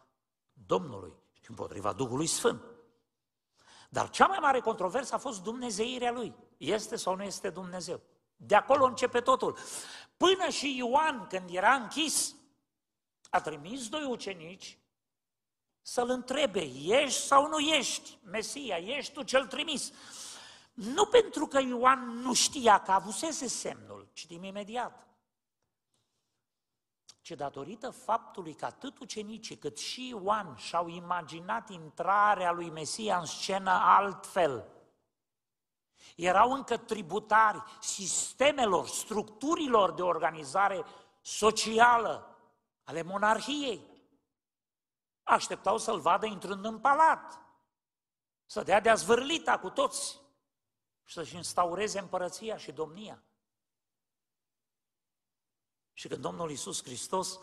[0.53, 2.63] Domnului și împotriva Duhului Sfânt.
[3.89, 6.35] Dar cea mai mare controversă a fost dumnezeirea lui.
[6.57, 8.01] Este sau nu este Dumnezeu?
[8.37, 9.59] De acolo începe totul.
[10.17, 12.35] Până și Ioan, când era închis,
[13.31, 14.79] a trimis doi ucenici
[15.83, 19.93] să-l întrebe, ești sau nu ești Mesia, ești tu cel trimis?
[20.81, 25.07] Nu pentru că Ioan nu știa că avusese semnul, citim imediat,
[27.21, 33.25] ci datorită faptului că atât ucenicii cât și Ioan și-au imaginat intrarea lui Mesia în
[33.25, 34.69] scenă altfel.
[36.17, 40.85] Erau încă tributari sistemelor, structurilor de organizare
[41.21, 42.37] socială
[42.85, 43.81] ale monarhiei.
[45.23, 47.41] Așteptau să-l vadă intrând în palat,
[48.47, 50.20] să dea de-a zvârlita cu toți
[51.11, 53.23] și să-și instaureze împărăția și domnia.
[55.93, 57.39] Și când Domnul Iisus Hristos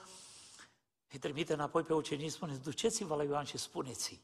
[1.08, 4.22] îi trimite înapoi pe ucenici, spune, duceți-vă la Ioan și spuneți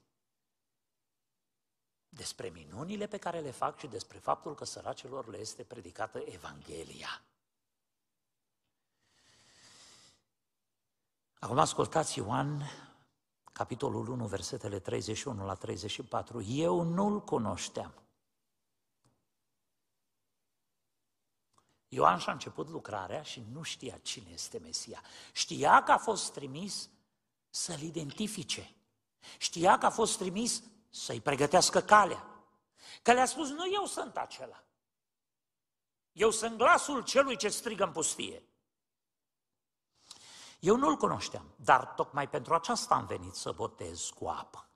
[2.09, 7.23] despre minunile pe care le fac și despre faptul că săracilor le este predicată Evanghelia.
[11.39, 12.61] Acum ascultați Ioan,
[13.53, 16.41] capitolul 1, versetele 31 la 34.
[16.41, 18.02] Eu nu-l cunoșteam.
[21.93, 25.01] Ioan și-a început lucrarea și nu știa cine este Mesia.
[25.31, 26.89] Știa că a fost trimis
[27.49, 28.75] să-l identifice.
[29.37, 32.27] Știa că a fost trimis să-i pregătească calea.
[33.01, 34.63] Că le-a spus, nu eu sunt acela.
[36.11, 38.43] Eu sunt glasul celui ce strigă în pustie.
[40.59, 44.67] Eu nu-l cunoșteam, dar tocmai pentru aceasta am venit să botez cu apă.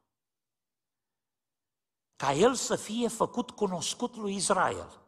[2.16, 5.07] Ca el să fie făcut cunoscut lui Israel.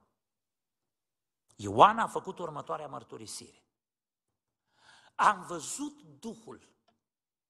[1.61, 3.63] Ioan a făcut următoarea mărturisire.
[5.15, 6.69] Am văzut Duhul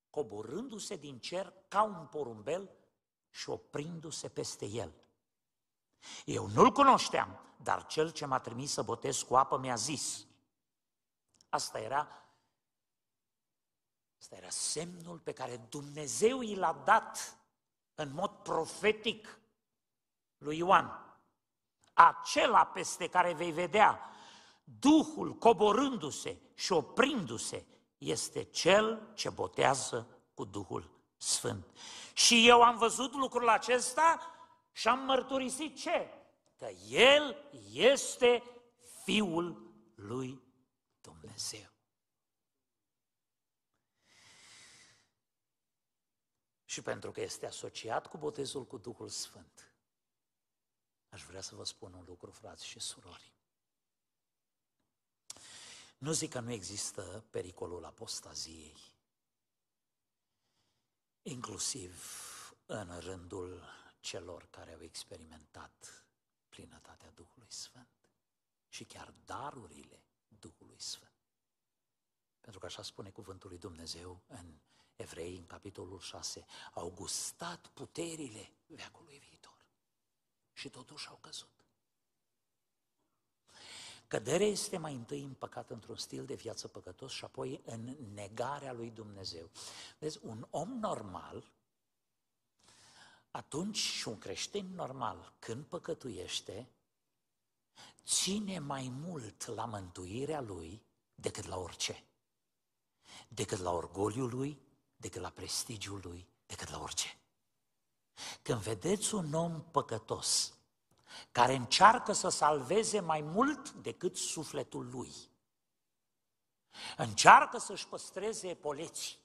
[0.09, 2.69] coborându-se din cer ca un porumbel
[3.29, 4.93] și oprindu-se peste el.
[6.25, 10.25] Eu nu-l cunoșteam, dar cel ce m-a trimis să botez cu apă mi-a zis.
[11.49, 12.07] Asta era,
[14.19, 17.37] asta era semnul pe care Dumnezeu i l-a dat
[17.95, 19.39] în mod profetic
[20.37, 21.08] lui Ioan.
[21.99, 24.09] Acela peste care vei vedea
[24.63, 27.65] Duhul coborându-se și oprindu-se
[27.97, 31.65] este cel ce botează cu Duhul Sfânt.
[32.13, 34.19] Și eu am văzut lucrul acesta
[34.71, 36.09] și am mărturisit ce?
[36.57, 38.43] Că El este
[39.03, 40.41] Fiul lui
[41.01, 41.69] Dumnezeu.
[46.65, 49.68] Și pentru că este asociat cu botezul cu Duhul Sfânt,
[51.09, 53.33] aș vrea să vă spun un lucru, frați și surori.
[55.97, 58.77] Nu zic că nu există pericolul apostaziei,
[61.21, 62.03] inclusiv
[62.65, 63.63] în rândul
[63.99, 66.05] celor care au experimentat
[66.49, 67.89] plinătatea Duhului Sfânt
[68.67, 71.11] și chiar darurile Duhului Sfânt.
[72.41, 74.59] Pentru că așa spune cuvântul lui Dumnezeu în
[74.95, 79.58] Evrei, în capitolul 6, au gustat puterile veacului viitor
[80.59, 81.49] și totuși au căzut.
[84.07, 88.73] Căderea este mai întâi în păcat într-un stil de viață păcătos și apoi în negarea
[88.73, 89.49] lui Dumnezeu.
[89.99, 91.51] Vezi, un om normal,
[93.31, 96.69] atunci și un creștin normal, când păcătuiește,
[98.05, 100.81] ține mai mult la mântuirea lui
[101.15, 102.03] decât la orice.
[103.27, 104.61] Decât la orgoliul lui,
[104.95, 107.18] decât la prestigiul lui, decât la orice.
[108.41, 110.53] Când vedeți un om păcătos
[111.31, 115.13] care încearcă să salveze mai mult decât sufletul lui.
[116.97, 119.17] Încearcă să-și păstreze poleții.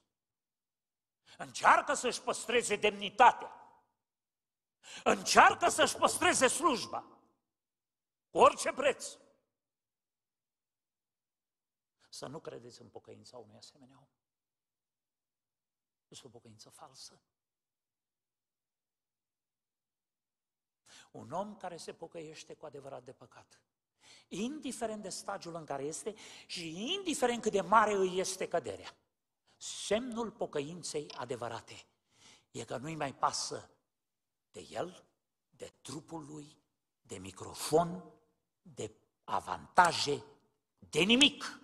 [1.38, 3.53] Încearcă să-și păstreze demnitatea.
[5.05, 7.05] Încearcă să-și păstreze slujba.
[8.30, 9.16] Cu orice preț.
[12.09, 14.09] Să nu credeți în pocăința unui asemenea om.
[16.09, 17.20] Este o pocăință falsă.
[21.15, 23.61] Un om care se pocăiește cu adevărat de păcat.
[24.29, 26.15] Indiferent de stadiul în care este
[26.47, 28.97] și indiferent cât de mare îi este căderea.
[29.57, 31.87] Semnul pocăinței adevărate
[32.51, 33.71] e că nu-i mai pasă
[34.51, 35.05] de el,
[35.51, 36.57] de trupul lui,
[37.03, 38.12] de microfon,
[38.62, 38.95] de
[39.25, 40.25] avantaje,
[40.79, 41.61] de nimic.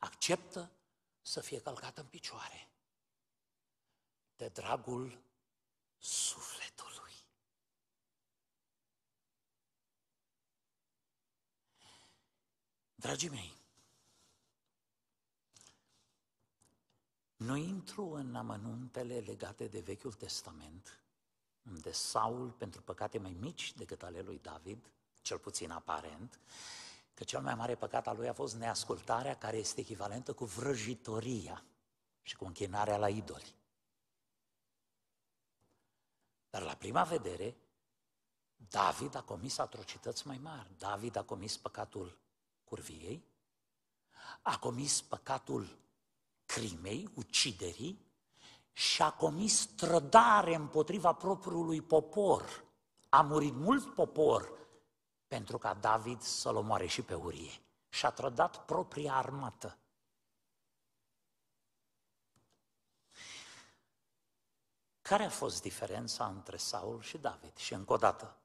[0.00, 0.70] Acceptă
[1.22, 2.68] să fie călcat în picioare
[4.36, 5.22] de dragul
[6.04, 7.12] sufletului.
[12.94, 13.56] Dragii mei,
[17.36, 21.00] nu intru în amănuntele legate de Vechiul Testament,
[21.62, 24.90] unde Saul, pentru păcate mai mici decât ale lui David,
[25.22, 26.40] cel puțin aparent,
[27.14, 31.64] că cel mai mare păcat al lui a fost neascultarea, care este echivalentă cu vrăjitoria
[32.22, 33.54] și cu închinarea la idoli.
[36.54, 37.56] Dar la prima vedere,
[38.56, 40.70] David a comis atrocități mai mari.
[40.78, 42.18] David a comis păcatul
[42.64, 43.24] curviei,
[44.42, 45.78] a comis păcatul
[46.44, 48.06] crimei, uciderii
[48.72, 52.64] și a comis trădare împotriva propriului popor.
[53.08, 54.52] A murit mult popor
[55.26, 57.60] pentru ca David să-l omoare și pe Urie.
[57.88, 59.78] Și a trădat propria armată.
[65.08, 67.56] Care a fost diferența între Saul și David?
[67.56, 68.36] Și încă o dată,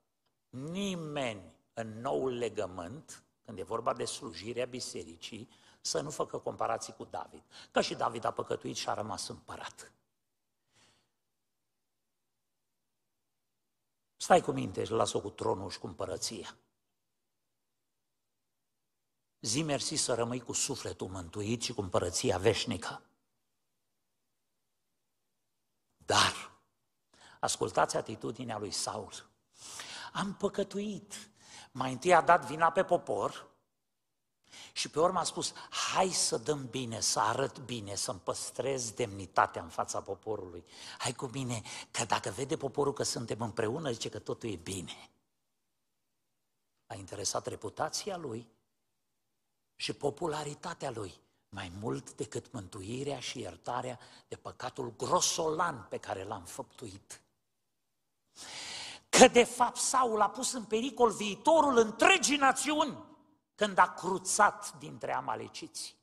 [0.49, 5.49] nimeni în noul legământ, când e vorba de slujirea bisericii,
[5.81, 7.43] să nu facă comparații cu David.
[7.71, 9.91] Că și David a păcătuit și a rămas împărat.
[14.17, 16.57] Stai cu minte și lasă-o cu tronul și cu împărăția.
[19.41, 23.03] zi mersi să rămâi cu sufletul mântuit și cu împărăția veșnică.
[25.97, 26.48] Dar,
[27.39, 29.29] ascultați atitudinea lui Saul.
[30.13, 31.29] Am păcătuit.
[31.71, 33.47] Mai întâi a dat vina pe popor
[34.71, 39.61] și pe urmă a spus, hai să dăm bine, să arăt bine, să-mi păstrez demnitatea
[39.61, 40.65] în fața poporului.
[40.97, 41.61] Hai cu mine,
[41.91, 45.09] că dacă vede poporul că suntem împreună, zice că totul e bine.
[46.87, 48.47] A interesat reputația lui
[49.75, 56.43] și popularitatea lui mai mult decât mântuirea și iertarea de păcatul grosolan pe care l-am
[56.43, 57.21] făptuit.
[59.09, 63.03] Că de fapt Saul a pus în pericol viitorul întregii națiuni
[63.55, 65.97] când a cruțat dintre amaleciți.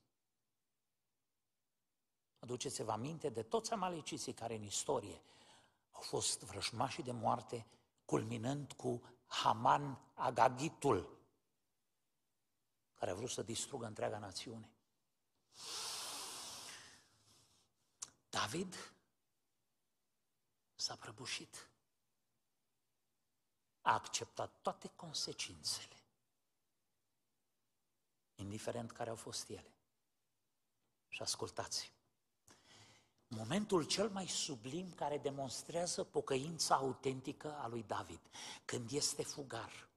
[2.39, 5.23] Aduceți-vă aminte de toți amaleciții care în istorie
[5.91, 7.67] au fost vrăjmașii de moarte,
[8.05, 11.19] culminând cu Haman Agagitul,
[12.95, 14.71] care a vrut să distrugă întreaga națiune.
[18.31, 18.93] David
[20.75, 21.69] s-a prăbușit.
[23.87, 25.97] A acceptat toate consecințele,
[28.35, 29.75] indiferent care au fost ele.
[31.09, 31.93] Și ascultați,
[33.29, 38.21] momentul cel mai sublim care demonstrează pocăința autentică a lui David,
[38.65, 39.89] când este fugar,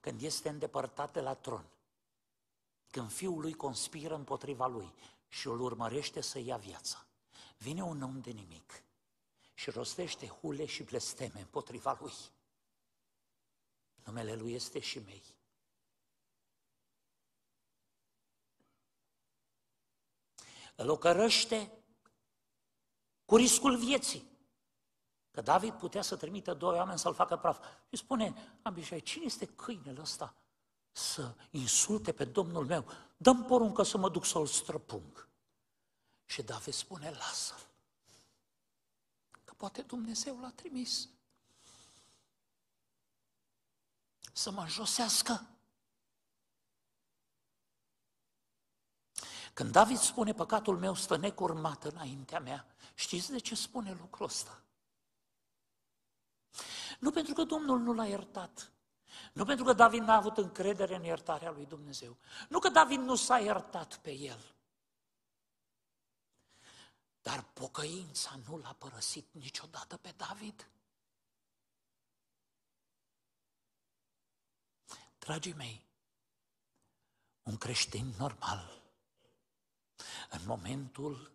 [0.00, 1.66] când este îndepărtat de la tron,
[2.90, 4.94] când fiul lui conspiră împotriva lui
[5.28, 7.06] și îl urmărește să ia viața.
[7.58, 8.82] Vine un om de nimic
[9.54, 12.12] și rostește hule și blesteme împotriva lui.
[14.04, 15.22] Numele lui este și mei.
[20.76, 21.72] Îl ocărăște
[23.24, 24.30] cu riscul vieții.
[25.30, 27.64] Că David putea să trimită doi oameni să-l facă praf.
[27.88, 30.34] Și spune Abishai, cine este câinele ăsta
[30.90, 32.86] să insulte pe Domnul meu?
[33.16, 35.28] Dăm poruncă să mă duc să-l străpung.
[36.24, 37.70] Și David spune, lasă-l.
[39.44, 41.08] Că poate Dumnezeu l-a trimis
[44.32, 45.46] să mă înjosească.
[49.54, 54.62] Când David spune păcatul meu stă necurmat înaintea mea, știți de ce spune lucrul ăsta?
[56.98, 58.72] Nu pentru că Domnul nu l-a iertat,
[59.32, 62.16] nu pentru că David n-a avut încredere în iertarea lui Dumnezeu,
[62.48, 64.54] nu că David nu s-a iertat pe el,
[67.22, 70.71] dar pocăința nu l-a părăsit niciodată pe David.
[75.24, 75.86] Dragii mei,
[77.42, 78.82] un creștin normal,
[80.30, 81.32] în momentul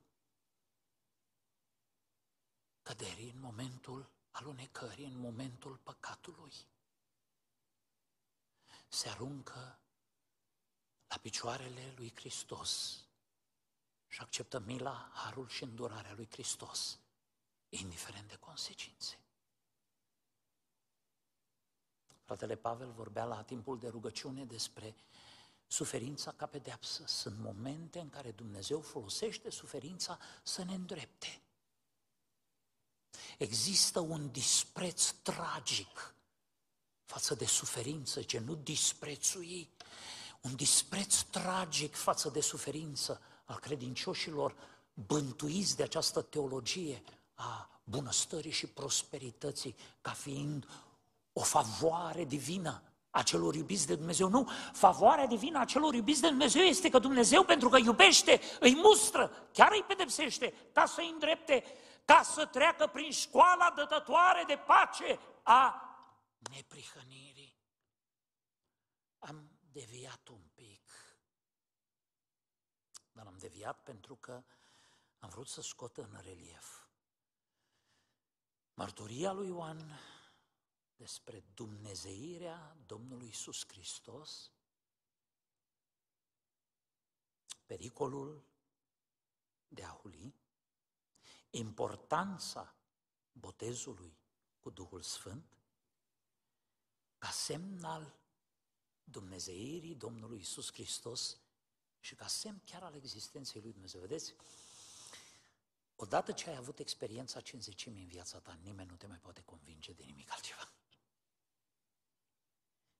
[2.82, 6.54] căderii, în momentul alunecării, în momentul păcatului,
[8.88, 9.80] se aruncă
[11.08, 13.02] la picioarele lui Hristos
[14.08, 17.00] și acceptă mila, harul și îndurarea lui Hristos,
[17.70, 19.27] indiferent de consecințe.
[22.28, 24.96] Fratele Pavel vorbea la timpul de rugăciune despre
[25.68, 27.04] suferința ca pedeapsă.
[27.06, 31.42] Sunt momente în care Dumnezeu folosește suferința să ne îndrepte.
[33.38, 36.16] Există un dispreț tragic
[37.06, 39.70] față de suferință, ce nu disprețui,
[40.42, 44.56] un dispreț tragic față de suferință al credincioșilor
[44.94, 47.04] bântuiți de această teologie
[47.34, 50.68] a bunăstării și prosperității ca fiind
[51.38, 54.30] o favoare divină a celor iubiți de Dumnezeu.
[54.30, 58.76] Nu, favoarea divină a celor iubiți de Dumnezeu este că Dumnezeu, pentru că iubește, îi
[58.76, 61.64] mustră, chiar îi pedepsește, ca să îi îndrepte,
[62.06, 65.82] ca să treacă prin școala dătătoare de pace a
[66.38, 67.56] neprihănirii.
[69.20, 70.92] Am deviat un pic,
[73.12, 74.44] dar am deviat pentru că
[75.20, 76.88] am vrut să scot în relief
[78.74, 80.00] mărturia lui Ioan
[80.98, 84.52] despre dumnezeirea Domnului Isus Hristos,
[87.66, 88.46] pericolul
[89.68, 90.36] de a huli,
[91.50, 92.76] importanța
[93.32, 94.18] botezului
[94.60, 95.58] cu Duhul Sfânt,
[97.18, 98.20] ca semn al
[99.04, 101.38] dumnezeirii Domnului Isus Hristos
[102.00, 104.02] și ca semn chiar al existenței lui Dumnezeu.
[104.02, 104.36] Vedeți?
[105.96, 109.94] Odată ce ai avut experiența cinzecimii în viața ta, nimeni nu te mai poate convinge
[109.94, 110.72] de nimic altceva.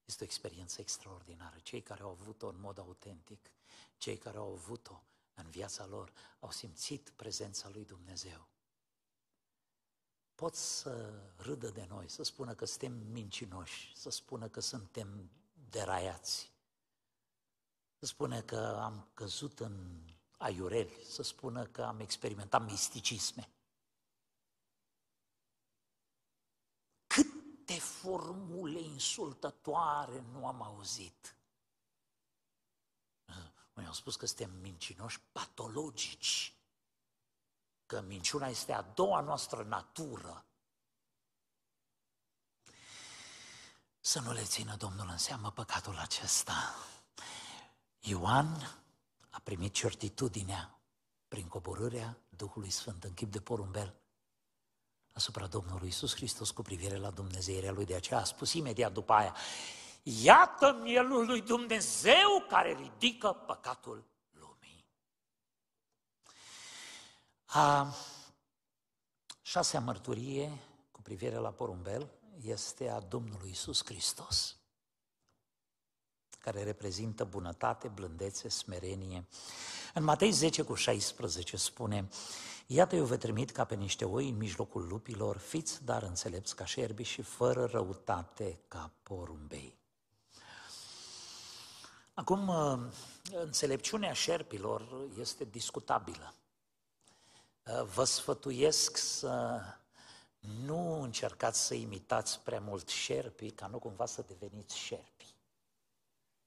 [0.08, 1.58] Este o experiență extraordinară.
[1.64, 3.52] Cei care au avut-o în mod autentic,
[3.98, 5.04] cei care au avut-o
[5.34, 8.48] în viața lor, au simțit prezența lui Dumnezeu.
[10.36, 15.30] Pot să râdă de noi, să spună că suntem mincinoși, să spună că suntem
[15.70, 16.52] deraiați.
[18.00, 20.02] să spună că am căzut în
[20.38, 23.50] aiureli, să spună că am experimentat misticisme.
[27.68, 31.36] Câte formule insultătoare nu am auzit.
[33.74, 36.56] Unii au spus că suntem mincinoși patologici,
[37.86, 40.46] că minciuna este a doua noastră natură.
[44.00, 46.76] Să nu le țină Domnul în seamă păcatul acesta.
[48.00, 48.82] Ioan
[49.30, 50.80] a primit certitudinea
[51.28, 53.96] prin coborârea Duhului Sfânt în chip de porumbel
[55.18, 57.86] asupra Domnului Isus Hristos cu privire la Dumnezeirea Lui.
[57.86, 59.36] De aceea a spus imediat după aia,
[60.04, 64.86] Iată mielul lui Dumnezeu care ridică păcatul lumii.
[67.46, 67.94] A
[69.42, 70.60] șasea mărturie
[70.92, 72.10] cu privire la porumbel
[72.42, 74.58] este a Domnului Isus Hristos,
[76.40, 79.28] care reprezintă bunătate, blândețe, smerenie.
[79.94, 82.10] În Matei 10 cu 16 spune,
[82.70, 86.66] Iată eu vă trimit ca pe niște oi în mijlocul lupilor, fiți dar înțelepți ca
[86.66, 89.78] șerbi și fără răutate ca porumbei.
[92.14, 92.80] Acum, uh,
[93.32, 96.34] înțelepciunea șerpilor este discutabilă.
[97.64, 99.62] Uh, vă sfătuiesc să
[100.66, 105.26] nu încercați să imitați prea mult șerpii, ca nu cumva să deveniți șerpi.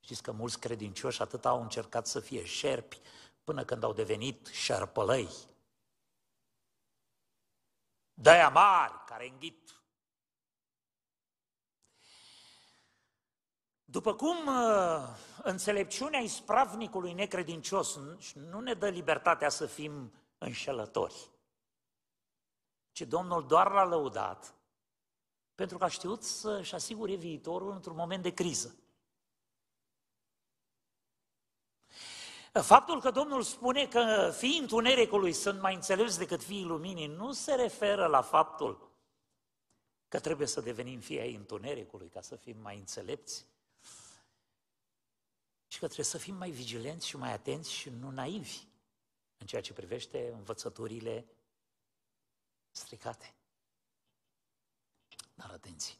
[0.00, 3.00] Știți că mulți credincioși atât au încercat să fie șerpi
[3.44, 5.28] până când au devenit șerpălăi.
[8.20, 9.74] Dăia mari care înghit
[13.84, 15.08] După cum uh,
[15.42, 17.98] înțelepciunea ispravnicului necredincios
[18.34, 21.30] nu ne dă libertatea să fim înșelători,
[22.92, 24.54] ci Domnul doar l-a lăudat
[25.54, 28.74] pentru că a știut să-și asigure viitorul într-un moment de criză.
[32.52, 37.54] Faptul că Domnul spune că fiii întunericului sunt mai înțelepți decât fiii luminii nu se
[37.54, 38.90] referă la faptul
[40.08, 43.46] că trebuie să devenim fii ai întunericului ca să fim mai înțelepți,
[45.66, 48.58] și că trebuie să fim mai vigilenți și mai atenți și nu naivi
[49.36, 51.26] în ceea ce privește învățăturile
[52.70, 53.34] stricate.
[55.34, 55.94] Dar atenție!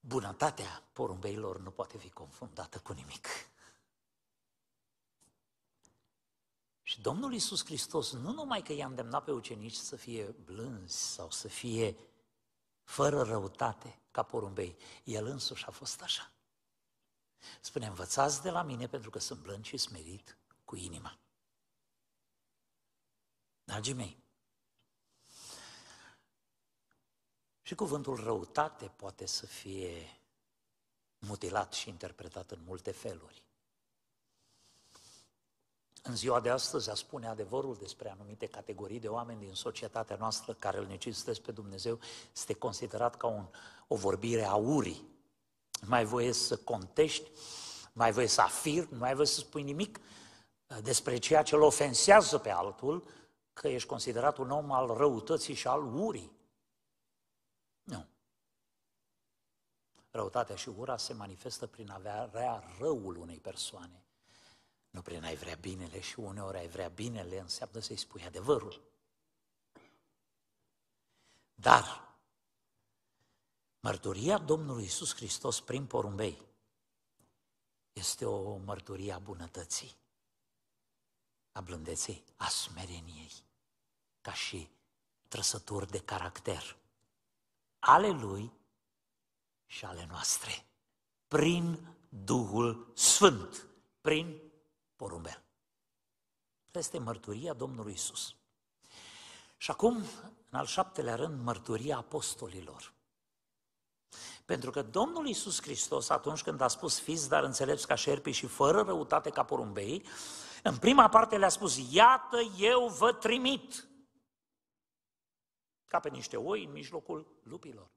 [0.00, 3.26] Bunătatea porumbeilor nu poate fi confundată cu nimic.
[6.82, 11.30] Și Domnul Iisus Hristos nu numai că i-a îndemnat pe ucenici să fie blânzi sau
[11.30, 11.96] să fie
[12.82, 14.76] fără răutate ca porumbei.
[15.04, 16.32] El însuși a fost așa.
[17.60, 21.18] Spune, învățați de la mine pentru că sunt blând și smerit cu inima.
[23.64, 24.19] Dragii mei,
[27.70, 30.18] și cuvântul răutate poate să fie
[31.18, 33.42] mutilat și interpretat în multe feluri.
[36.02, 40.54] În ziua de astăzi a spune adevărul despre anumite categorii de oameni din societatea noastră
[40.54, 41.98] care îl necesitesc pe Dumnezeu
[42.32, 43.46] este considerat ca un,
[43.88, 45.08] o vorbire a urii.
[45.80, 47.30] Nu mai voie să contești,
[47.82, 51.54] nu mai voie să afirmi, nu mai voie să spui nimic uh, despre ceea ce
[51.54, 53.04] îl ofensează pe altul,
[53.52, 56.38] că ești considerat un om al răutății și al urii.
[57.82, 58.06] Nu.
[60.10, 64.04] Răutatea și ura se manifestă prin avea răul unei persoane
[64.90, 68.82] nu prin ai vrea binele și uneori ai vrea binele înseamnă să-i spui adevărul.
[71.54, 72.14] Dar
[73.80, 76.42] mărturia Domnului Isus Hristos prin porumbei
[77.92, 79.96] este o mărturie a bunătății,
[81.52, 83.32] a blândeței, a smereniei,
[84.20, 84.70] ca și
[85.28, 86.76] trăsături de caracter
[87.80, 88.52] ale Lui
[89.66, 90.66] și ale noastre,
[91.28, 93.66] prin Duhul Sfânt,
[94.00, 94.40] prin
[94.96, 95.42] porumbel.
[96.70, 98.34] Este mărturia Domnului Isus.
[99.56, 99.96] Și acum,
[100.50, 102.92] în al șaptelea rând, mărturia apostolilor.
[104.44, 108.46] Pentru că Domnul Isus Hristos, atunci când a spus fiți, dar înțelepți ca șerpii și
[108.46, 110.04] fără răutate ca porumbei,
[110.62, 113.89] în prima parte le-a spus, iată eu vă trimit,
[115.90, 117.90] ca pe niște oi în mijlocul lupilor.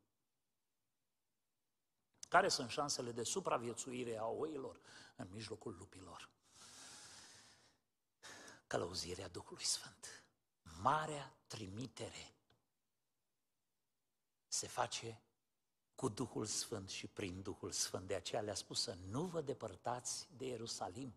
[2.29, 4.79] Care sunt șansele de supraviețuire a oilor
[5.15, 6.29] în mijlocul lupilor?
[8.73, 10.23] călăuzirea Duhului Sfânt.
[10.81, 12.35] Marea trimitere
[14.47, 15.21] se face
[15.95, 18.07] cu Duhul Sfânt și prin Duhul Sfânt.
[18.07, 21.13] De aceea le-a spus să nu vă depărtați de Ierusalim.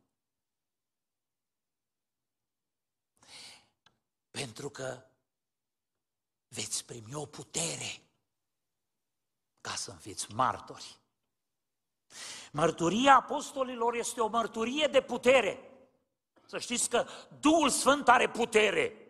[4.30, 5.04] Pentru că
[6.56, 8.02] veți primi o putere
[9.60, 11.00] ca să fiți martori.
[12.52, 15.70] Mărturia apostolilor este o mărturie de putere.
[16.46, 17.06] Să știți că
[17.40, 19.00] Duhul Sfânt are putere.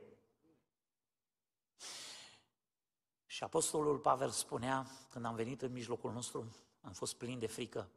[3.27, 7.91] Și apostolul Pavel spunea, când am venit în mijlocul nostru, am fost plin de frică.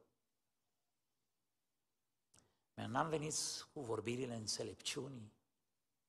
[2.73, 3.33] N-am venit
[3.73, 5.33] cu vorbirile înțelepciunii,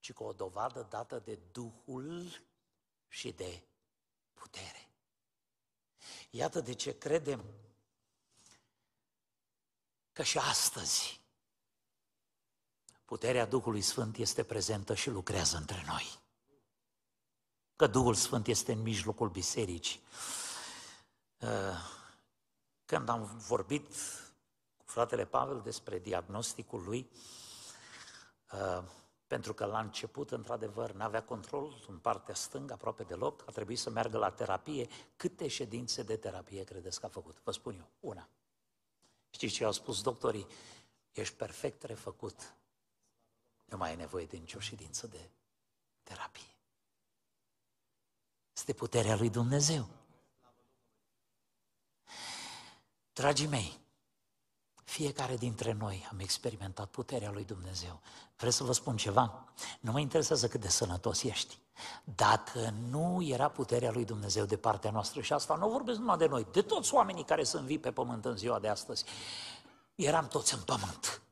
[0.01, 2.43] ci cu o dovadă dată de Duhul
[3.11, 3.63] și de
[4.33, 4.89] putere.
[6.31, 7.45] Iată de ce credem
[10.13, 11.21] că și astăzi
[13.05, 16.19] puterea Duhului Sfânt este prezentă și lucrează între noi.
[17.77, 20.01] Că Duhul Sfânt este în mijlocul bisericii.
[21.39, 21.49] Uh,
[22.85, 23.87] când am vorbit
[24.77, 27.11] cu fratele Pavel despre diagnosticul lui,
[28.53, 28.83] uh,
[29.31, 33.79] pentru că la început, într-adevăr, nu avea control în partea stângă, aproape deloc, a trebuit
[33.79, 34.89] să meargă la terapie.
[35.17, 37.41] Câte ședințe de terapie credeți că a făcut?
[37.45, 38.29] Vă spun eu, una.
[39.31, 40.47] Știți ce au spus doctorii?
[41.13, 42.55] Ești perfect refăcut.
[43.65, 45.31] Nu mai ai nevoie de nicio ședință de
[46.03, 46.55] terapie.
[48.53, 49.89] Este puterea lui Dumnezeu.
[53.13, 53.81] Dragii mei,
[54.91, 58.01] fiecare dintre noi am experimentat puterea lui Dumnezeu.
[58.37, 59.45] Vreau să vă spun ceva?
[59.81, 61.59] Nu mă interesează cât de sănătos ești.
[62.05, 66.27] Dacă nu era puterea lui Dumnezeu de partea noastră, și asta nu vorbesc numai de
[66.27, 69.05] noi, de toți oamenii care sunt vii pe pământ în ziua de astăzi,
[69.95, 71.23] eram toți în pământ.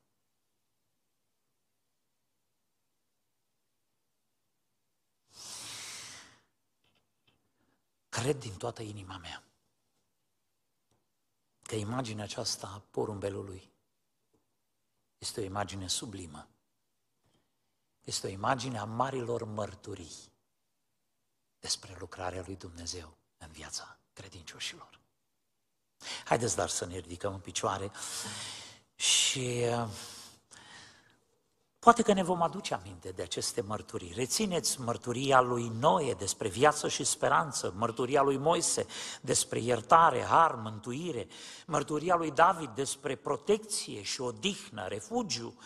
[8.09, 9.48] Cred din toată inima mea
[11.69, 13.73] că imaginea aceasta a porumbelului
[15.19, 16.49] este o imagine sublimă.
[18.05, 20.33] Este o imagine a marilor mărturii
[21.59, 25.01] despre lucrarea lui Dumnezeu în viața credincioșilor.
[26.25, 27.91] Haideți dar să ne ridicăm în picioare
[28.95, 29.89] și uh,
[31.81, 34.12] Poate că ne vom aduce aminte de aceste mărturii.
[34.14, 38.87] Rețineți mărturia lui Noe despre viață și speranță, mărturia lui Moise
[39.20, 41.26] despre iertare, har, mântuire,
[41.66, 45.59] mărturia lui David despre protecție și odihnă, refugiu,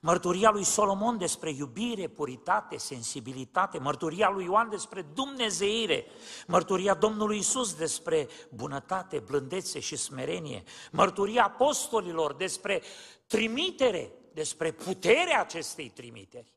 [0.00, 6.06] mărturia lui Solomon despre iubire, puritate, sensibilitate, mărturia lui Ioan despre dumnezeire,
[6.46, 12.82] mărturia Domnului Isus despre bunătate, blândețe și smerenie, mărturia apostolilor despre
[13.26, 16.54] trimitere, despre puterea acestei trimiteri.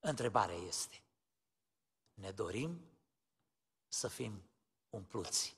[0.00, 1.02] Întrebarea este,
[2.14, 2.80] ne dorim
[3.88, 4.42] să fim
[4.90, 5.56] umpluți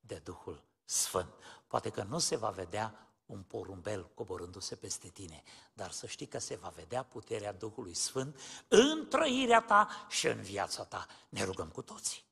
[0.00, 1.34] de Duhul Sfânt.
[1.66, 5.42] Poate că nu se va vedea un porumbel coborându-se peste tine,
[5.72, 10.42] dar să știi că se va vedea puterea Duhului Sfânt în trăirea ta și în
[10.42, 11.06] viața ta.
[11.28, 12.25] Ne rugăm cu toții.